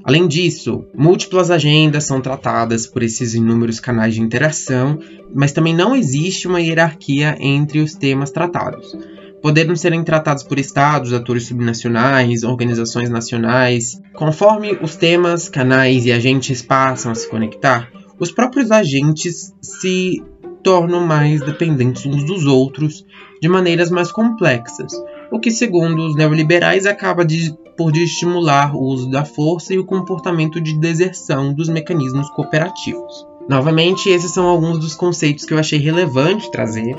Além 0.04 0.28
disso, 0.28 0.86
múltiplas 0.96 1.52
agendas 1.52 2.06
são 2.06 2.22
tratadas 2.22 2.88
por 2.88 3.04
esses 3.04 3.34
inúmeros 3.34 3.80
canais 3.80 4.16
de 4.16 4.22
interação, 4.22 4.98
mas 5.34 5.52
também 5.52 5.76
não 5.76 5.96
existe 5.96 6.48
uma 6.48 6.62
hierarquia 6.62 7.36
entre 7.40 7.80
os 7.80 7.94
temas 7.94 8.32
tratados 8.32 8.96
podendo 9.42 9.76
serem 9.76 10.04
tratados 10.04 10.44
por 10.44 10.60
estados, 10.60 11.14
atores 11.14 11.48
subnacionais, 11.48 12.44
organizações 12.44 13.10
nacionais. 13.10 14.02
Conforme 14.14 14.78
os 14.82 14.96
temas, 14.96 15.50
canais 15.50 16.06
e 16.06 16.12
agentes 16.12 16.62
passam 16.62 17.12
a 17.12 17.16
se 17.16 17.30
conectar, 17.30 17.90
os 18.20 18.32
próprios 18.32 18.72
agentes 18.72 19.54
se 19.62 20.22
tornam 20.64 21.06
mais 21.06 21.42
dependentes 21.42 22.06
uns 22.06 22.24
dos 22.24 22.46
outros 22.46 23.06
de 23.42 23.48
maneiras 23.48 23.90
mais 23.90 24.12
complexas, 24.12 24.92
o 25.32 25.40
que, 25.40 25.52
segundo 25.52 26.08
os 26.08 26.16
neoliberais, 26.16 26.86
acaba 26.86 27.24
de, 27.24 27.56
por 27.78 27.96
estimular 27.96 28.76
o 28.76 28.82
uso 28.82 29.10
da 29.10 29.24
força 29.24 29.74
e 29.74 29.80
o 29.80 29.86
comportamento 29.86 30.60
de 30.60 30.78
deserção 30.78 31.54
dos 31.54 31.70
mecanismos 31.70 32.30
cooperativos. 32.32 33.28
Novamente, 33.48 34.10
esses 34.10 34.32
são 34.32 34.46
alguns 34.48 34.78
dos 34.78 34.96
conceitos 34.96 35.46
que 35.46 35.54
eu 35.54 35.60
achei 35.60 35.80
relevante 35.80 36.52
trazer 36.52 36.96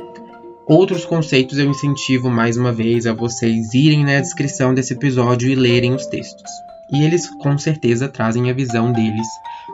Outros 0.70 1.04
conceitos 1.04 1.58
eu 1.58 1.68
incentivo 1.68 2.30
mais 2.30 2.56
uma 2.56 2.70
vez 2.70 3.04
a 3.04 3.12
vocês 3.12 3.74
irem 3.74 4.04
na 4.04 4.20
descrição 4.20 4.72
desse 4.72 4.92
episódio 4.92 5.50
e 5.50 5.56
lerem 5.56 5.96
os 5.96 6.06
textos. 6.06 6.48
E 6.92 7.02
eles 7.02 7.28
com 7.42 7.58
certeza 7.58 8.08
trazem 8.08 8.48
a 8.48 8.54
visão 8.54 8.92
deles 8.92 9.26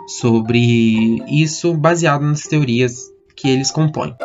sobre 0.06 1.22
isso 1.28 1.74
baseado 1.74 2.22
nas 2.22 2.44
teorias 2.44 2.96
que 3.36 3.48
eles 3.48 3.70
compõem. 3.70 4.16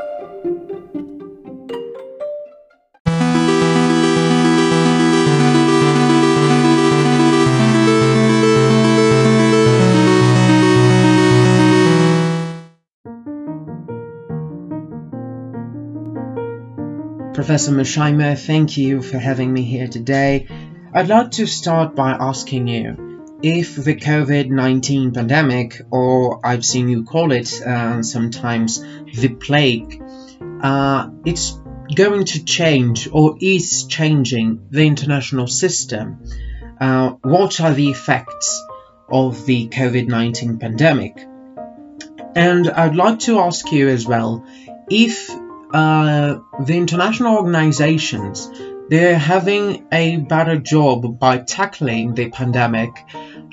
Professor 17.34 17.74
Mashima, 17.74 18.38
thank 18.38 18.78
you 18.78 19.02
for 19.02 19.18
having 19.18 19.52
me 19.52 19.64
here 19.64 19.88
today. 19.88 20.48
I'd 20.94 21.08
like 21.08 21.32
to 21.32 21.48
start 21.48 21.96
by 21.96 22.12
asking 22.12 22.68
you 22.68 23.11
if 23.44 23.76
the 23.76 23.96
COVID 23.96 24.50
19 24.50 25.14
pandemic, 25.14 25.82
or 25.90 26.46
I've 26.46 26.66
seen 26.66 26.90
you 26.90 27.04
call 27.04 27.32
it 27.32 27.62
uh, 27.62 28.04
sometimes 28.04 28.82
the 28.82 29.30
plague, 29.30 30.02
uh, 30.62 31.10
it's 31.26 31.60
going 31.96 32.26
to 32.26 32.46
change 32.46 33.10
or 33.12 33.38
is 33.40 33.86
changing 33.86 34.68
the 34.70 34.84
international 34.84 35.48
system. 35.48 36.24
Uh, 36.80 37.12
what 37.22 37.60
are 37.60 37.74
the 37.74 37.90
effects 37.90 38.64
of 39.10 39.46
the 39.46 39.68
COVID 39.70 40.08
19 40.08 40.60
pandemic? 40.60 41.18
And 42.36 42.70
I'd 42.70 42.96
like 42.96 43.20
to 43.22 43.40
ask 43.40 43.72
you 43.72 43.90
as 43.90 44.08
well 44.08 44.46
if 44.90 45.30
uh, 45.74 46.40
the 46.60 46.78
international 46.78 47.38
organizations 47.38 48.50
they're 48.92 49.18
having 49.18 49.88
a 49.94 50.18
better 50.18 50.58
job 50.58 51.18
by 51.18 51.38
tackling 51.38 52.14
the 52.14 52.30
pandemic 52.30 52.90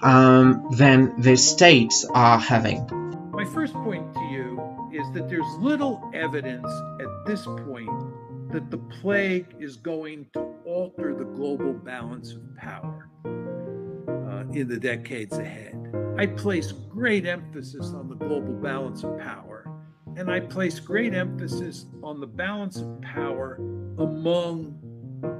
um, 0.03 0.67
than 0.73 1.23
the 1.23 1.37
states 1.37 2.05
are 2.13 2.41
having. 2.41 2.85
My 3.31 3.45
first 3.45 3.73
point 3.75 4.13
to 4.15 4.21
you 4.33 4.91
is 4.93 5.09
that 5.13 5.29
there's 5.29 5.47
little 5.61 6.11
evidence 6.13 6.67
at 7.01 7.25
this 7.25 7.45
point 7.45 8.51
that 8.51 8.69
the 8.73 8.79
plague 9.01 9.55
is 9.61 9.77
going 9.77 10.27
to 10.33 10.41
alter 10.67 11.15
the 11.15 11.25
global 11.25 11.73
balance 11.73 12.33
of 12.33 12.57
power 12.57 13.09
uh, 13.25 14.53
in 14.53 14.67
the 14.67 14.77
decades 14.77 15.39
ahead. 15.39 15.77
I 16.19 16.27
place 16.27 16.73
great 16.73 17.27
emphasis 17.27 17.93
on 17.95 18.09
the 18.09 18.17
global 18.17 18.55
balance 18.55 19.05
of 19.05 19.17
power 19.21 19.71
and 20.17 20.33
I 20.33 20.41
place 20.41 20.81
great 20.81 21.15
emphasis 21.15 21.87
on 22.03 22.19
the 22.19 22.27
balance 22.27 22.79
of 22.79 23.01
power 23.03 23.55
among 23.99 24.78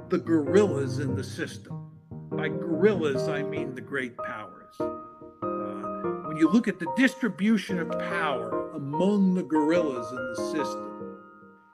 the 0.09 0.17
gorillas 0.17 0.99
in 0.99 1.15
the 1.15 1.23
system. 1.23 1.91
By 2.31 2.49
gorillas, 2.49 3.27
I 3.27 3.43
mean 3.43 3.75
the 3.75 3.81
great 3.81 4.17
powers. 4.17 4.75
Uh, 4.79 4.85
when 6.25 6.37
you 6.37 6.49
look 6.49 6.67
at 6.67 6.79
the 6.79 6.91
distribution 6.97 7.79
of 7.79 7.89
power 7.91 8.71
among 8.73 9.35
the 9.35 9.43
gorillas 9.43 10.09
in 10.11 10.17
the 10.17 10.35
system, 10.51 11.17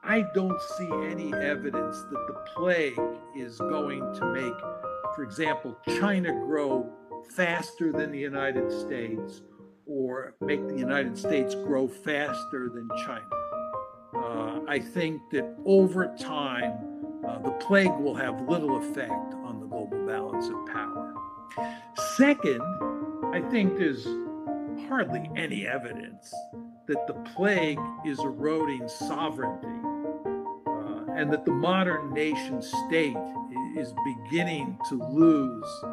I 0.04 0.26
don't 0.34 0.60
see 0.78 0.90
any 1.10 1.34
evidence 1.34 2.02
that 2.02 2.28
the 2.28 2.44
plague 2.56 3.00
is 3.36 3.58
going 3.58 4.02
to 4.16 4.26
make, 4.34 4.54
for 5.16 5.24
example, 5.24 5.78
China 6.00 6.32
grow 6.32 6.92
faster 7.36 7.92
than 7.92 8.12
the 8.12 8.20
United 8.20 8.72
States 8.72 9.42
or 9.86 10.36
make 10.42 10.68
the 10.68 10.78
United 10.78 11.18
States 11.18 11.56
grow 11.56 11.88
faster 11.88 12.70
than 12.74 12.90
China. 13.06 13.30
Uh, 14.16 14.60
I 14.68 14.80
think 14.80 15.22
that 15.32 15.56
over 15.66 16.16
time, 16.20 17.05
uh, 17.28 17.40
the 17.40 17.52
plague 17.52 17.96
will 18.00 18.16
have 18.16 18.42
little 18.48 18.78
effect 18.78 19.34
on 19.44 19.60
the 19.60 19.68
global 19.68 20.06
balance 20.06 20.48
of 20.48 20.66
power. 20.68 21.14
Second, 22.18 22.62
I 23.34 23.42
think 23.52 23.78
there's 23.78 24.06
hardly 24.88 25.30
any 25.36 25.66
evidence 25.66 26.34
that 26.88 27.08
the 27.08 27.14
plague 27.36 27.80
is 28.06 28.20
eroding 28.20 28.88
sovereignty 28.88 29.68
uh, 30.68 31.14
and 31.14 31.32
that 31.32 31.46
the 31.46 31.52
modern 31.52 32.14
nation 32.14 32.62
state 32.62 33.18
is 33.78 33.94
beginning 34.06 34.78
to 34.90 34.96
lose 34.96 35.84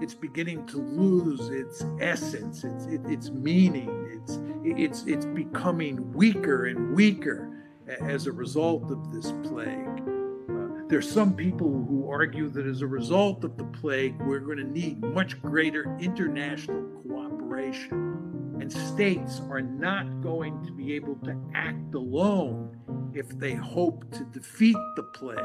it's 0.00 0.14
beginning 0.14 0.66
to 0.66 0.78
lose 0.78 1.50
its 1.50 1.84
essence, 2.00 2.64
its, 2.64 2.86
its 2.86 3.30
meaning. 3.30 3.90
It's, 4.10 4.38
it's, 4.64 5.04
it's 5.06 5.26
becoming 5.26 6.12
weaker 6.12 6.66
and 6.66 6.94
weaker 6.94 7.51
as 7.88 8.26
a 8.26 8.32
result 8.32 8.90
of 8.90 9.12
this 9.12 9.32
plague. 9.48 10.02
Uh, 10.48 10.86
There's 10.88 11.10
some 11.10 11.34
people 11.34 11.84
who 11.88 12.08
argue 12.08 12.48
that 12.50 12.66
as 12.66 12.82
a 12.82 12.86
result 12.86 13.44
of 13.44 13.56
the 13.56 13.64
plague, 13.64 14.20
we're 14.22 14.40
going 14.40 14.58
to 14.58 14.64
need 14.64 15.02
much 15.02 15.40
greater 15.42 15.96
international 16.00 16.82
cooperation. 17.02 18.56
And 18.60 18.72
states 18.72 19.40
are 19.50 19.60
not 19.60 20.20
going 20.20 20.64
to 20.64 20.72
be 20.72 20.94
able 20.94 21.16
to 21.24 21.36
act 21.54 21.94
alone 21.94 22.78
if 23.14 23.28
they 23.38 23.54
hope 23.54 24.10
to 24.12 24.24
defeat 24.24 24.76
the 24.96 25.02
plague. 25.02 25.38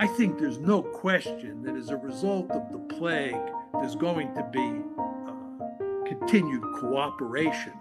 I 0.00 0.06
think 0.06 0.38
there's 0.38 0.58
no 0.58 0.82
question 0.82 1.62
that 1.62 1.76
as 1.76 1.90
a 1.90 1.96
result 1.96 2.50
of 2.50 2.70
the 2.70 2.78
plague, 2.96 3.40
there's 3.80 3.96
going 3.96 4.34
to 4.34 4.42
be 4.52 4.82
uh, 4.98 6.06
continued 6.06 6.62
cooperation. 6.80 7.72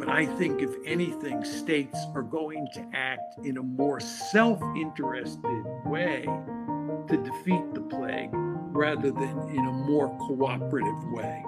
But 0.00 0.08
I 0.08 0.24
think, 0.24 0.62
if 0.62 0.74
anything, 0.86 1.44
states 1.44 1.98
are 2.14 2.22
going 2.22 2.66
to 2.72 2.86
act 2.94 3.44
in 3.44 3.58
a 3.58 3.62
more 3.62 4.00
self 4.00 4.58
interested 4.74 5.62
way 5.84 6.24
to 7.06 7.16
defeat 7.18 7.74
the 7.74 7.82
plague 7.82 8.30
rather 8.32 9.10
than 9.10 9.38
in 9.50 9.58
a 9.58 9.72
more 9.72 10.08
cooperative 10.26 11.04
way. 11.12 11.44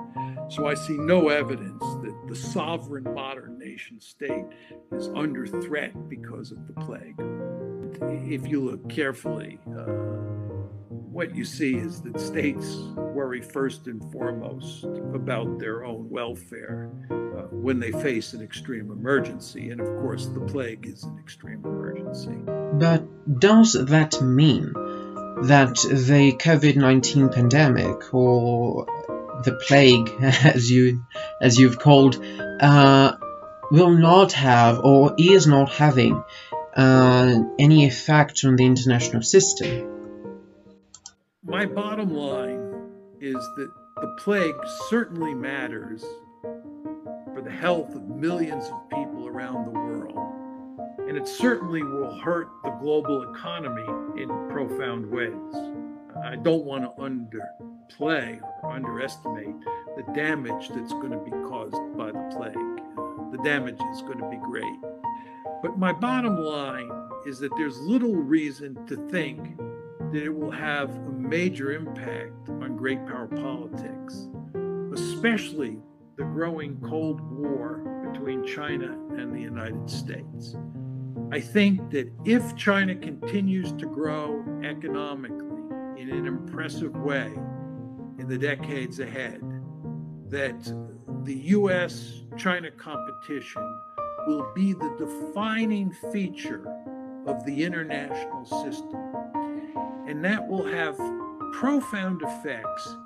So 0.51 0.67
I 0.67 0.75
see 0.75 0.99
no 0.99 1.31
evidence 1.31 1.81
that 1.81 2.15
the 2.29 2.37
sovereign 2.37 3.05
modern 3.15 3.59
nation 3.59 3.99
state 4.03 4.45
is 4.93 5.09
under 5.17 5.47
threat 5.47 6.11
because 6.11 6.53
of 6.53 6.67
the 6.67 6.75
plague. 6.75 7.19
If 8.31 8.47
you 8.49 8.61
look 8.61 8.87
carefully, 8.91 9.61
uh, 9.67 9.85
what 10.91 11.35
you 11.35 11.47
see 11.47 11.77
is 11.77 12.03
that 12.03 12.21
states 12.21 12.77
worry 12.97 13.41
first 13.41 13.87
and 13.87 14.03
foremost 14.13 14.85
about 15.15 15.59
their 15.59 15.85
own 15.85 16.11
welfare 16.11 16.91
uh, 17.43 17.47
when 17.51 17.81
they 17.81 17.93
face 17.93 18.33
an 18.33 18.43
extreme 18.43 18.91
emergency. 18.91 19.71
And 19.71 19.81
of 19.81 19.87
course, 19.87 20.27
the 20.27 20.41
plague 20.41 20.87
is 20.87 21.05
an 21.05 21.19
extreme 21.19 21.63
emergency. 21.65 22.39
But 22.45 23.41
does 23.41 23.73
that 23.73 24.21
mean 24.23 24.73
that 25.43 25.75
the 25.75 26.37
COVID 26.39 26.77
19 26.77 27.31
pandemic 27.31 28.15
or 28.15 28.87
the 29.45 29.53
plague, 29.53 30.11
as 30.21 30.71
you 30.71 31.05
as 31.41 31.59
you've 31.59 31.79
called, 31.79 32.23
uh, 32.61 33.17
will 33.71 33.91
not 33.91 34.33
have 34.33 34.81
or 34.81 35.15
is 35.19 35.47
not 35.47 35.71
having 35.71 36.23
uh, 36.77 37.39
any 37.59 37.87
effect 37.87 38.45
on 38.45 38.57
the 38.57 38.65
international 38.65 39.23
system. 39.23 39.89
My 41.45 41.67
bottom 41.67 42.15
line 42.15 42.91
is 43.21 43.35
that 43.35 43.71
the 43.97 44.17
plague 44.19 44.55
certainly 44.89 45.35
matters 45.35 46.05
the 47.45 47.51
health 47.51 47.95
of 47.95 48.09
millions 48.09 48.67
of 48.67 48.89
people 48.91 49.27
around 49.27 49.67
the 49.67 49.71
world. 49.71 50.19
And 51.09 51.17
it 51.17 51.27
certainly 51.27 51.83
will 51.83 52.19
hurt 52.21 52.49
the 52.63 52.71
global 52.81 53.33
economy 53.33 53.87
in 54.21 54.29
profound 54.49 55.11
ways. 55.11 55.35
I 56.25 56.37
don't 56.37 56.65
want 56.65 56.85
to 56.85 57.03
underplay 57.03 58.41
or 58.63 58.71
underestimate 58.71 59.55
the 59.97 60.05
damage 60.15 60.69
that's 60.69 60.93
going 60.93 61.11
to 61.11 61.19
be 61.19 61.31
caused 61.49 61.77
by 61.97 62.13
the 62.13 62.31
plague. 62.35 63.33
The 63.33 63.43
damage 63.43 63.81
is 63.93 64.03
going 64.03 64.19
to 64.19 64.31
be 64.31 64.37
great. 64.37 64.77
But 65.63 65.79
my 65.79 65.93
bottom 65.93 66.37
line 66.37 66.91
is 67.27 67.39
that 67.41 67.55
there's 67.57 67.79
little 67.81 68.15
reason 68.15 68.87
to 68.87 68.97
think 69.09 69.59
that 70.13 70.23
it 70.23 70.35
will 70.35 70.51
have 70.51 70.91
a 70.91 71.11
major 71.11 71.73
impact 71.73 72.49
on 72.49 72.77
great 72.77 73.05
power 73.07 73.27
politics, 73.27 74.29
especially 74.93 75.79
the 76.16 76.25
growing 76.25 76.81
Cold 76.81 77.21
War 77.21 78.11
between 78.11 78.47
China 78.47 78.92
and 79.16 79.35
the 79.35 79.40
United 79.40 79.88
States. 79.88 80.57
I 81.31 81.40
think 81.40 81.90
that 81.90 82.12
if 82.25 82.57
China 82.57 82.95
continues 82.95 83.73
to 83.73 83.87
grow 83.87 84.45
economically 84.62 85.62
in 86.00 86.11
an 86.11 86.26
impressive 86.26 86.95
way 86.97 87.33
in 88.19 88.26
the 88.28 88.37
decades 88.37 89.00
ahead, 89.00 89.40
that 90.28 90.62
the 91.25 91.35
US 91.35 92.23
China 92.37 92.71
competition 92.71 93.62
will 94.26 94.52
be 94.54 94.73
the 94.75 94.95
defining 94.99 95.90
feature 96.12 96.66
of 97.27 97.44
the 97.46 97.62
international 97.64 98.44
system. 98.44 98.96
And 100.07 100.25
that 100.25 100.46
will 100.46 100.64
have 100.64 100.96
profound 101.53 102.22
effects 102.22 102.96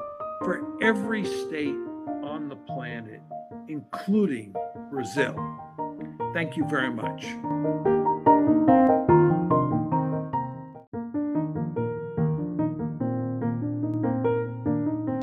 for 0.40 0.66
every 0.82 1.24
state 1.24 1.76
on 2.36 2.50
the 2.50 2.56
planet, 2.56 3.22
including 3.66 4.54
Brazil. 4.90 5.34
Thank 6.34 6.58
you 6.58 6.66
very 6.68 6.90
much. 6.90 7.22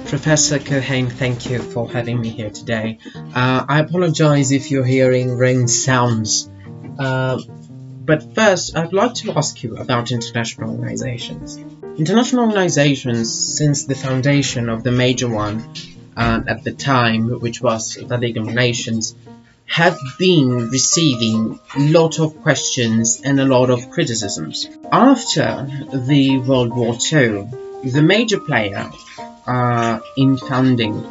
Professor 0.08 0.58
Keohane, 0.58 1.12
thank 1.12 1.52
you 1.52 1.60
for 1.60 1.88
having 1.88 2.20
me 2.20 2.30
here 2.30 2.50
today. 2.50 2.98
Uh, 3.16 3.64
I 3.70 3.82
apologize 3.82 4.52
if 4.52 4.72
you're 4.72 4.84
hearing 4.84 5.38
rain 5.38 5.68
sounds. 5.68 6.50
Uh, 6.98 7.40
but 8.06 8.34
first, 8.34 8.76
I'd 8.76 8.92
like 8.92 9.14
to 9.16 9.34
ask 9.34 9.62
you 9.62 9.78
about 9.78 10.12
international 10.12 10.72
organizations. 10.72 11.58
International 11.96 12.46
organizations, 12.46 13.32
since 13.32 13.86
the 13.86 13.94
foundation 13.94 14.68
of 14.68 14.84
the 14.84 14.92
major 14.92 15.30
one 15.30 15.64
uh, 16.16 16.42
at 16.48 16.64
the 16.64 16.72
time, 16.72 17.40
which 17.40 17.62
was 17.62 17.96
the 17.96 18.18
League 18.18 18.38
of 18.38 18.46
Nations, 18.46 19.16
have 19.66 19.98
been 20.20 20.70
receiving 20.70 21.60
a 21.76 21.80
lot 21.80 22.20
of 22.20 22.42
questions 22.42 23.22
and 23.24 23.40
a 23.40 23.46
lot 23.46 23.70
of 23.70 23.90
criticisms. 23.90 24.68
After 24.92 25.68
the 25.94 26.40
World 26.40 26.76
War 26.76 26.96
II, 27.12 27.48
the 27.84 28.02
major 28.04 28.40
player 28.40 28.92
uh, 29.48 30.00
in 30.16 30.38
founding 30.38 31.02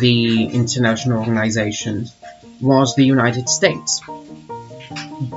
the 0.00 0.46
international 0.46 1.18
organizations 1.18 2.14
was 2.60 2.94
the 2.94 3.04
United 3.04 3.48
States. 3.48 4.00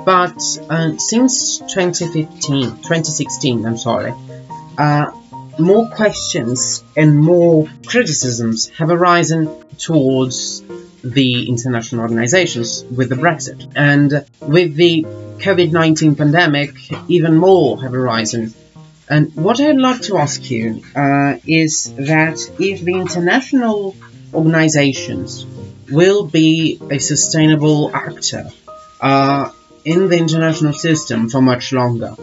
But 0.03 0.41
uh, 0.69 0.97
since 0.97 1.59
2015, 1.59 2.77
2016, 2.77 3.65
I'm 3.65 3.77
sorry, 3.77 4.13
uh, 4.77 5.11
more 5.59 5.89
questions 5.89 6.83
and 6.95 7.17
more 7.17 7.67
criticisms 7.85 8.69
have 8.69 8.89
arisen 8.89 9.49
towards 9.77 10.61
the 11.03 11.47
international 11.47 12.01
organizations 12.01 12.83
with 12.85 13.09
the 13.09 13.15
Brexit. 13.15 13.71
And 13.75 14.25
with 14.41 14.75
the 14.75 15.03
COVID-19 15.03 16.17
pandemic, 16.17 16.71
even 17.09 17.37
more 17.37 17.81
have 17.81 17.93
arisen 17.93 18.53
and 19.07 19.35
what 19.35 19.59
I'd 19.59 19.77
like 19.77 20.01
to 20.03 20.17
ask 20.17 20.49
you 20.49 20.81
uh, 20.95 21.37
is 21.45 21.93
that 21.93 22.39
if 22.59 22.81
the 22.81 22.95
international 22.95 23.95
organizations 24.33 25.45
will 25.91 26.25
be 26.25 26.81
a 26.89 26.97
sustainable 26.97 27.95
actor 27.95 28.49
uh, 28.99 29.51
in 29.83 30.09
the 30.09 30.17
international 30.17 30.73
system 30.73 31.29
for 31.29 31.41
much 31.41 31.71
longer. 31.71 32.15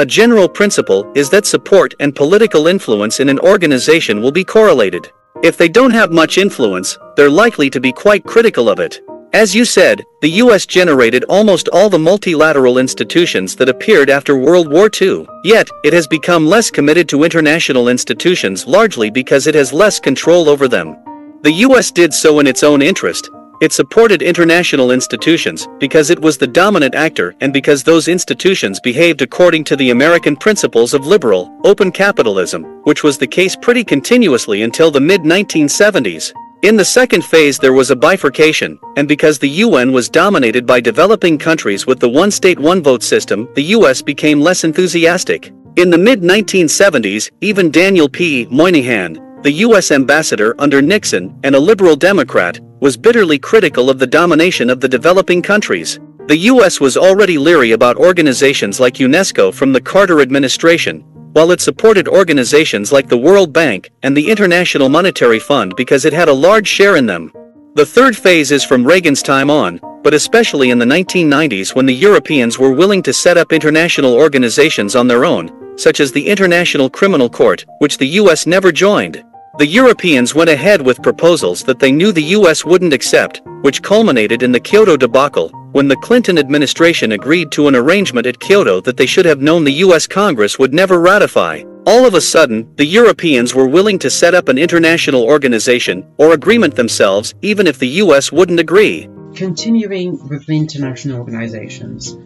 A 0.00 0.06
general 0.06 0.48
principle 0.48 1.12
is 1.14 1.28
that 1.28 1.44
support 1.44 1.92
and 2.00 2.16
political 2.16 2.68
influence 2.68 3.20
in 3.20 3.28
an 3.28 3.38
organization 3.40 4.22
will 4.22 4.32
be 4.32 4.42
correlated. 4.42 5.12
If 5.42 5.58
they 5.58 5.68
don't 5.68 5.90
have 5.90 6.10
much 6.10 6.38
influence, 6.38 6.96
they're 7.16 7.28
likely 7.28 7.68
to 7.68 7.80
be 7.80 7.92
quite 7.92 8.24
critical 8.24 8.70
of 8.70 8.80
it. 8.80 9.02
As 9.34 9.54
you 9.54 9.66
said, 9.66 10.02
the 10.22 10.40
US 10.44 10.64
generated 10.64 11.24
almost 11.24 11.68
all 11.68 11.90
the 11.90 11.98
multilateral 11.98 12.78
institutions 12.78 13.54
that 13.56 13.68
appeared 13.68 14.08
after 14.08 14.38
World 14.38 14.72
War 14.72 14.88
II. 14.98 15.26
Yet, 15.44 15.68
it 15.84 15.92
has 15.92 16.06
become 16.06 16.46
less 16.46 16.70
committed 16.70 17.06
to 17.10 17.24
international 17.24 17.88
institutions 17.88 18.66
largely 18.66 19.10
because 19.10 19.46
it 19.46 19.54
has 19.54 19.70
less 19.70 20.00
control 20.00 20.48
over 20.48 20.66
them. 20.66 20.96
The 21.42 21.52
US 21.66 21.90
did 21.90 22.14
so 22.14 22.40
in 22.40 22.46
its 22.46 22.62
own 22.62 22.80
interest. 22.80 23.28
It 23.60 23.74
supported 23.74 24.22
international 24.22 24.90
institutions 24.90 25.68
because 25.78 26.08
it 26.08 26.18
was 26.18 26.38
the 26.38 26.46
dominant 26.46 26.94
actor 26.94 27.34
and 27.42 27.52
because 27.52 27.82
those 27.82 28.08
institutions 28.08 28.80
behaved 28.80 29.20
according 29.20 29.64
to 29.64 29.76
the 29.76 29.90
American 29.90 30.34
principles 30.34 30.94
of 30.94 31.06
liberal, 31.06 31.54
open 31.64 31.92
capitalism, 31.92 32.64
which 32.84 33.04
was 33.04 33.18
the 33.18 33.26
case 33.26 33.54
pretty 33.54 33.84
continuously 33.84 34.62
until 34.62 34.90
the 34.90 35.00
mid-1970s. 35.00 36.32
In 36.62 36.74
the 36.74 36.84
second 36.86 37.22
phase 37.22 37.58
there 37.58 37.74
was 37.74 37.90
a 37.90 37.96
bifurcation, 37.96 38.78
and 38.96 39.06
because 39.06 39.38
the 39.38 39.48
UN 39.64 39.92
was 39.92 40.08
dominated 40.08 40.64
by 40.64 40.80
developing 40.80 41.36
countries 41.36 41.86
with 41.86 42.00
the 42.00 42.08
one-state 42.08 42.58
one-vote 42.58 43.02
system, 43.02 43.46
the 43.56 43.74
US 43.76 44.00
became 44.00 44.40
less 44.40 44.64
enthusiastic. 44.64 45.52
In 45.76 45.90
the 45.90 45.98
mid-1970s, 45.98 47.30
even 47.42 47.70
Daniel 47.70 48.08
P. 48.08 48.46
Moynihan, 48.50 49.16
the 49.42 49.52
US 49.66 49.90
ambassador 49.90 50.54
under 50.58 50.82
Nixon 50.82 51.38
and 51.44 51.54
a 51.54 51.60
liberal 51.60 51.96
Democrat, 51.96 52.60
was 52.80 52.96
bitterly 52.96 53.38
critical 53.38 53.88
of 53.88 53.98
the 53.98 54.06
domination 54.06 54.68
of 54.68 54.80
the 54.80 54.88
developing 54.88 55.40
countries. 55.40 55.98
The 56.26 56.36
US 56.36 56.78
was 56.78 56.96
already 56.96 57.38
leery 57.38 57.72
about 57.72 57.96
organizations 57.96 58.80
like 58.80 58.94
UNESCO 58.94 59.52
from 59.52 59.72
the 59.72 59.80
Carter 59.80 60.20
administration, 60.20 61.00
while 61.32 61.52
it 61.52 61.60
supported 61.60 62.06
organizations 62.06 62.92
like 62.92 63.08
the 63.08 63.16
World 63.16 63.52
Bank 63.52 63.90
and 64.02 64.16
the 64.16 64.30
International 64.30 64.88
Monetary 64.88 65.38
Fund 65.38 65.74
because 65.76 66.04
it 66.04 66.12
had 66.12 66.28
a 66.28 66.32
large 66.32 66.68
share 66.68 66.96
in 66.96 67.06
them. 67.06 67.32
The 67.74 67.86
third 67.86 68.16
phase 68.16 68.50
is 68.50 68.64
from 68.64 68.84
Reagan's 68.84 69.22
time 69.22 69.48
on, 69.48 69.80
but 70.02 70.12
especially 70.12 70.70
in 70.70 70.78
the 70.78 70.84
1990s 70.84 71.74
when 71.74 71.86
the 71.86 71.94
Europeans 71.94 72.58
were 72.58 72.72
willing 72.72 73.02
to 73.04 73.12
set 73.12 73.38
up 73.38 73.52
international 73.52 74.14
organizations 74.14 74.96
on 74.96 75.06
their 75.06 75.24
own, 75.24 75.78
such 75.78 76.00
as 76.00 76.12
the 76.12 76.28
International 76.28 76.90
Criminal 76.90 77.30
Court, 77.30 77.64
which 77.78 77.96
the 77.96 78.06
US 78.20 78.46
never 78.46 78.70
joined. 78.72 79.24
The 79.58 79.66
Europeans 79.66 80.32
went 80.32 80.48
ahead 80.48 80.80
with 80.80 81.02
proposals 81.02 81.64
that 81.64 81.80
they 81.80 81.90
knew 81.90 82.12
the 82.12 82.36
US 82.38 82.64
wouldn't 82.64 82.92
accept, 82.92 83.42
which 83.62 83.82
culminated 83.82 84.44
in 84.44 84.52
the 84.52 84.60
Kyoto 84.60 84.96
debacle, 84.96 85.48
when 85.72 85.88
the 85.88 85.96
Clinton 85.96 86.38
administration 86.38 87.12
agreed 87.12 87.50
to 87.52 87.66
an 87.66 87.74
arrangement 87.74 88.28
at 88.28 88.38
Kyoto 88.38 88.80
that 88.82 88.96
they 88.96 89.06
should 89.06 89.24
have 89.24 89.40
known 89.40 89.64
the 89.64 89.82
US 89.84 90.06
Congress 90.06 90.56
would 90.58 90.72
never 90.72 91.00
ratify. 91.00 91.64
All 91.84 92.06
of 92.06 92.14
a 92.14 92.20
sudden, 92.20 92.72
the 92.76 92.86
Europeans 92.86 93.52
were 93.52 93.66
willing 93.66 93.98
to 93.98 94.08
set 94.08 94.36
up 94.36 94.48
an 94.48 94.56
international 94.56 95.24
organization 95.24 96.06
or 96.16 96.32
agreement 96.32 96.76
themselves 96.76 97.34
even 97.42 97.66
if 97.66 97.78
the 97.78 97.98
US 98.04 98.30
wouldn't 98.30 98.60
agree. 98.60 99.08
Continuing 99.34 100.28
with 100.28 100.46
the 100.46 100.56
international 100.56 101.18
organizations, 101.18 102.16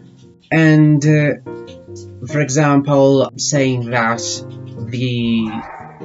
and 0.51 1.03
uh, 1.03 1.33
for 2.27 2.41
example, 2.41 3.31
saying 3.35 3.89
that 3.89 4.21
the 4.89 5.47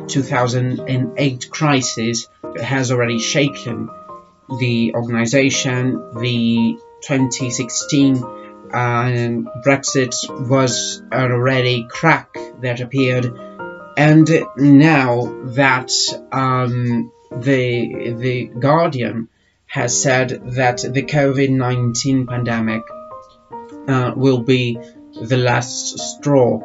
2008 0.09 1.51
crisis 1.51 2.29
has 2.61 2.91
already 2.91 3.19
shaken 3.19 3.89
the 4.59 4.95
organization, 4.95 5.93
the 6.21 6.79
2016 7.03 8.17
uh, 8.73 8.77
Brexit 9.65 10.15
was 10.49 11.03
already 11.13 11.87
crack 11.89 12.37
that 12.61 12.81
appeared, 12.81 13.27
and 13.97 14.31
now 14.57 15.43
that 15.55 15.93
um, 16.33 17.13
the 17.31 18.15
the 18.17 18.45
Guardian 18.47 19.29
has 19.67 20.01
said 20.01 20.31
that 20.55 20.79
the 20.79 21.03
COVID-19 21.03 22.29
pandemic 22.29 22.83
uh, 23.89 24.13
will 24.17 24.43
be 24.43 24.79
the 25.21 25.37
last 25.37 25.99
straw 25.99 26.61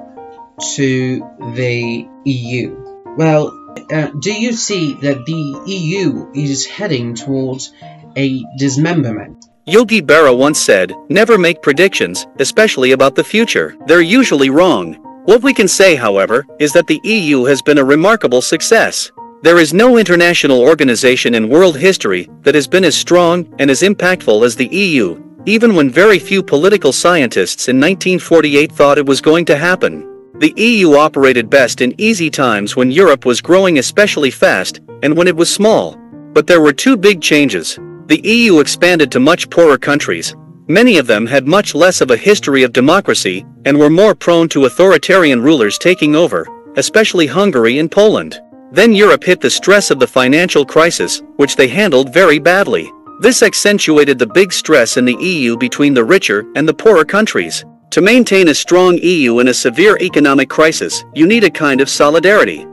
to 0.75 1.19
the 1.55 2.07
EU. 2.23 2.84
Well, 3.17 3.57
uh, 3.91 4.07
do 4.19 4.33
you 4.33 4.53
see 4.53 4.93
that 4.95 5.25
the 5.25 5.71
EU 5.71 6.31
is 6.33 6.65
heading 6.65 7.15
towards 7.15 7.71
a 8.17 8.43
dismemberment? 8.57 9.45
Yogi 9.65 10.01
Berra 10.01 10.37
once 10.37 10.59
said, 10.59 10.93
never 11.09 11.37
make 11.37 11.61
predictions, 11.61 12.27
especially 12.39 12.91
about 12.91 13.15
the 13.15 13.23
future. 13.23 13.75
They're 13.87 14.01
usually 14.01 14.49
wrong. 14.49 14.95
What 15.25 15.43
we 15.43 15.53
can 15.53 15.67
say, 15.67 15.95
however, 15.95 16.45
is 16.59 16.71
that 16.73 16.87
the 16.87 17.01
EU 17.03 17.45
has 17.45 17.61
been 17.61 17.77
a 17.77 17.83
remarkable 17.83 18.41
success. 18.41 19.11
There 19.41 19.59
is 19.59 19.73
no 19.73 19.97
international 19.97 20.61
organization 20.61 21.35
in 21.35 21.49
world 21.49 21.77
history 21.77 22.29
that 22.41 22.55
has 22.55 22.67
been 22.67 22.83
as 22.83 22.95
strong 22.95 23.51
and 23.59 23.71
as 23.71 23.81
impactful 23.81 24.45
as 24.45 24.55
the 24.55 24.67
EU, 24.67 25.23
even 25.45 25.73
when 25.73 25.89
very 25.89 26.19
few 26.19 26.43
political 26.43 26.91
scientists 26.91 27.67
in 27.69 27.77
1948 27.77 28.71
thought 28.71 28.97
it 28.97 29.05
was 29.05 29.21
going 29.21 29.45
to 29.45 29.57
happen. 29.57 30.14
The 30.37 30.53
EU 30.57 30.95
operated 30.95 31.49
best 31.49 31.79
in 31.79 31.95
easy 31.97 32.29
times 32.29 32.75
when 32.75 32.91
Europe 32.91 33.25
was 33.25 33.39
growing 33.39 33.77
especially 33.77 34.29
fast 34.29 34.81
and 35.01 35.15
when 35.15 35.29
it 35.29 35.35
was 35.35 35.49
small. 35.49 35.95
But 36.33 36.45
there 36.45 36.59
were 36.59 36.73
two 36.73 36.97
big 36.97 37.21
changes. 37.21 37.79
The 38.07 38.19
EU 38.21 38.59
expanded 38.59 39.13
to 39.13 39.21
much 39.21 39.49
poorer 39.49 39.77
countries. 39.77 40.35
Many 40.67 40.97
of 40.97 41.07
them 41.07 41.25
had 41.25 41.47
much 41.47 41.73
less 41.73 42.01
of 42.01 42.11
a 42.11 42.17
history 42.17 42.63
of 42.63 42.73
democracy 42.73 43.45
and 43.63 43.79
were 43.79 43.89
more 43.89 44.13
prone 44.13 44.49
to 44.49 44.65
authoritarian 44.65 45.41
rulers 45.41 45.77
taking 45.77 46.17
over, 46.17 46.45
especially 46.75 47.27
Hungary 47.27 47.79
and 47.79 47.89
Poland. 47.89 48.37
Then 48.73 48.93
Europe 48.93 49.23
hit 49.23 49.39
the 49.39 49.49
stress 49.49 49.89
of 49.89 49.99
the 49.99 50.07
financial 50.07 50.65
crisis, 50.65 51.23
which 51.37 51.55
they 51.55 51.69
handled 51.69 52.13
very 52.13 52.39
badly. 52.39 52.91
This 53.21 53.41
accentuated 53.41 54.19
the 54.19 54.27
big 54.27 54.51
stress 54.51 54.97
in 54.97 55.05
the 55.05 55.15
EU 55.15 55.55
between 55.55 55.93
the 55.93 56.03
richer 56.03 56.45
and 56.57 56.67
the 56.67 56.73
poorer 56.73 57.05
countries. 57.05 57.63
To 57.95 58.01
maintain 58.01 58.49
a 58.49 58.53
strong 58.53 58.97
EU 58.97 59.39
in 59.39 59.47
a 59.47 59.53
severe 59.53 59.97
economic 60.01 60.49
crisis, 60.49 61.05
you 61.13 61.25
need 61.25 61.45
a 61.45 61.49
kind 61.49 61.79
of 61.79 61.87
solidarity. 61.87 62.67